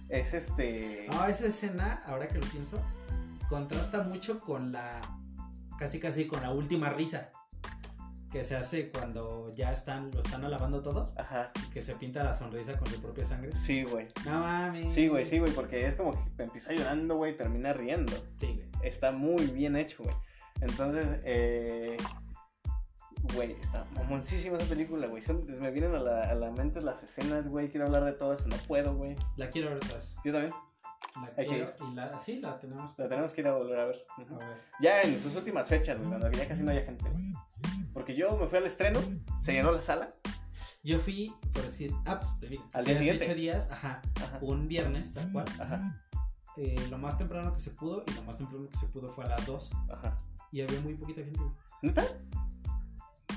[0.08, 1.06] Es este.
[1.12, 2.80] Ah, esa escena, ahora que lo pienso,
[3.48, 5.00] contrasta mucho con la.
[5.78, 7.30] casi casi con la última risa
[8.32, 11.50] que se hace cuando ya están, lo están alabando todos, Ajá.
[11.66, 13.50] y que se pinta la sonrisa con su propia sangre.
[13.56, 14.06] Sí, güey.
[14.24, 14.94] No mames.
[14.94, 15.50] Sí, güey, sí, güey.
[15.52, 17.32] Porque es como que empieza llorando, güey.
[17.32, 18.12] y Termina riendo.
[18.38, 18.70] Sí, güey.
[18.83, 20.14] Está muy bien hecho, güey.
[20.61, 21.97] Entonces, eh.
[23.35, 25.20] Güey, está mamoncísima esa película, güey.
[25.22, 27.70] Son- Me vienen a la, a la mente las escenas, güey.
[27.70, 29.14] Quiero hablar de todas, pero no puedo, güey.
[29.37, 30.16] La quiero ver otra vez.
[30.24, 30.55] Yo también.
[31.37, 31.72] La quiero.
[31.91, 32.99] Y la, sí, la tenemos.
[32.99, 34.07] La tenemos que ir a volver a ver.
[34.22, 34.35] Ujú.
[34.41, 34.57] A ver.
[34.81, 37.33] Ya en sus últimas fechas, güey, cuando ya casi no haya gente, güey.
[37.93, 39.01] Porque yo me fui al estreno,
[39.43, 40.11] se llenó la sala.
[40.83, 42.64] Yo fui, por decir, ah, pues digo.
[42.72, 43.35] Al día siguiente.
[43.35, 44.39] días, ajá, Ajá.
[44.41, 45.45] un viernes, tal cual.
[45.59, 46.01] Ajá.
[46.57, 49.24] Eh, lo más temprano que se pudo, y lo más temprano que se pudo fue
[49.24, 49.70] a las 2.
[49.90, 50.18] Ajá.
[50.53, 51.38] Y había muy poquita gente.
[51.38, 51.53] güey.
[51.82, 52.05] ¿Neta?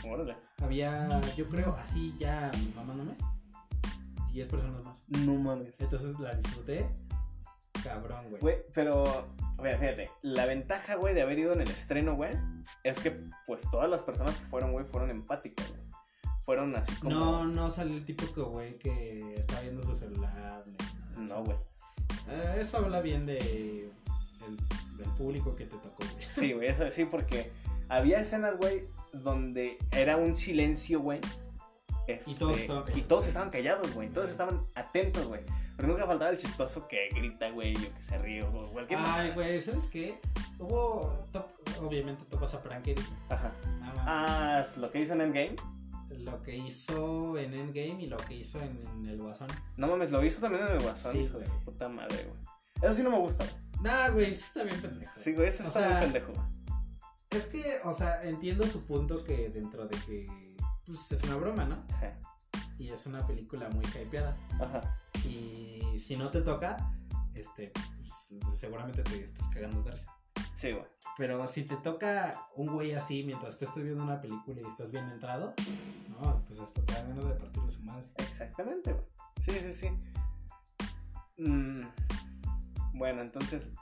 [0.06, 0.36] Órale.
[0.62, 3.16] Había, yo creo, así ya mamándome,
[4.32, 5.02] 10 personas más.
[5.10, 5.80] No mames.
[5.80, 6.90] Entonces la disfruté,
[7.84, 8.42] cabrón, güey.
[8.42, 12.32] Güey, pero, a ver, fíjate, la ventaja, güey, de haber ido en el estreno, güey,
[12.84, 13.12] es que,
[13.46, 15.84] pues, todas las personas que fueron, güey, fueron empáticas, güey.
[16.46, 17.16] Fueron así como...
[17.16, 20.64] No, no salió el típico güey que está viendo su celular.
[21.16, 21.38] ni nada.
[21.38, 21.58] No, güey.
[22.30, 26.26] Eh, eso habla bien de el- del público que te tocó, güey.
[26.26, 27.52] Sí, güey, eso sí, porque
[27.90, 31.20] había escenas, güey, donde era un silencio, güey.
[32.08, 33.08] Este, Y todos estaban y callados.
[33.08, 34.10] todos estaban callados, güey.
[34.10, 35.42] Todos estaban atentos, güey.
[35.78, 39.32] Pero nunca faltaba el chistoso que grita, güey, o que se ríe, o cualquier Ay,
[39.32, 40.20] güey, ¿sabes qué?
[40.60, 41.48] Hubo, top-
[41.82, 43.00] obviamente topas a Pranked.
[43.30, 43.52] Ajá.
[43.80, 43.94] Más.
[44.00, 45.56] Ah, lo que hizo en Endgame.
[46.24, 49.48] Lo que hizo en Endgame y lo que hizo en, en el Guasón.
[49.78, 52.40] No mames, lo hizo también en el Guasón, Sí, hijo de puta madre, güey.
[52.82, 53.46] Eso sí no me gusta.
[53.82, 55.12] Nah, güey, eso está bien pendejo.
[55.20, 56.34] Sí, güey, eso O está sea, muy pendejo.
[57.30, 60.28] Es que, o sea, entiendo su punto que dentro de que
[60.86, 61.84] pues, es una broma, ¿no?
[61.94, 62.20] Ajá.
[62.78, 64.36] Y es una película muy hypeada.
[64.60, 64.98] Ajá.
[65.26, 66.78] Y si no te toca,
[67.34, 67.72] este,
[68.42, 70.14] pues, seguramente te estás cagando de risa.
[70.64, 70.86] Sí, güey.
[71.18, 74.94] Pero si te toca un güey así mientras te estoy viendo una película y estás
[74.94, 75.54] bien entrado,
[76.08, 78.06] no, pues hasta te da menos de partirle su madre.
[78.20, 79.06] Exactamente, güey.
[79.42, 79.90] Sí, sí, sí.
[81.36, 81.82] Mm,
[82.94, 83.74] bueno, entonces,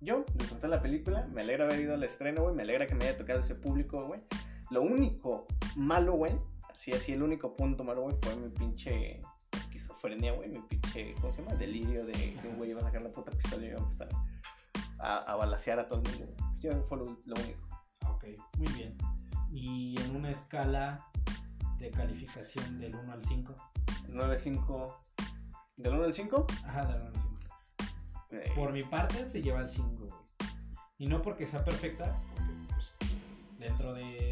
[0.00, 1.28] yo disfruté la película.
[1.34, 2.54] Me alegra haber ido al estreno, güey.
[2.54, 4.22] Me alegra que me haya tocado ese público, güey.
[4.70, 6.32] Lo único malo, güey.
[6.70, 9.20] Así, así, el único punto malo, güey, fue mi pinche
[9.52, 10.48] esquizofrenia, güey.
[10.48, 11.56] Mi pinche, ¿cómo se llama?
[11.56, 14.08] Delirio de que un güey iba a sacar la puta pistola y iba a empezar
[15.02, 16.34] a, a balasear a todo el mundo.
[16.60, 17.68] Yo fue lo, lo único.
[18.08, 18.24] Ok,
[18.58, 18.96] muy bien.
[19.50, 21.06] Y en una escala
[21.78, 23.54] de calificación del 1 al 5.
[24.08, 24.96] 9-5.
[25.76, 26.46] ¿Del 1 al 5?
[26.64, 27.28] Ajá, del 1 al 5.
[28.30, 30.10] Eh, Por mi parte se lleva el 5, güey.
[30.98, 32.94] Y no porque sea perfecta, porque pues
[33.58, 34.30] dentro de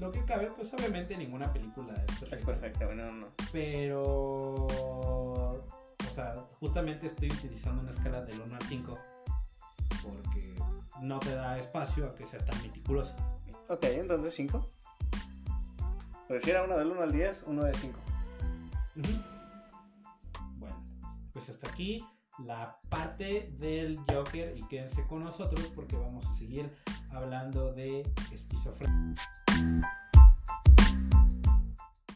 [0.00, 2.36] lo que cabe, pues obviamente ninguna película es perfecta.
[2.36, 2.96] es perfecta, güey.
[2.96, 3.28] No, no.
[3.52, 5.64] Pero, o
[6.12, 8.98] sea, justamente estoy utilizando una escala del 1 al 5
[10.08, 10.54] porque
[11.00, 13.14] no te da espacio a que seas tan meticuloso.
[13.68, 14.70] Ok, entonces 5.
[16.26, 17.98] Pues si era una del 1 al 10, uno de 5.
[18.96, 19.12] Ujú.
[20.58, 20.76] Bueno,
[21.32, 22.04] pues hasta aquí
[22.44, 26.70] la parte del Joker y quédense con nosotros porque vamos a seguir
[27.10, 29.14] hablando de esquizofrenia.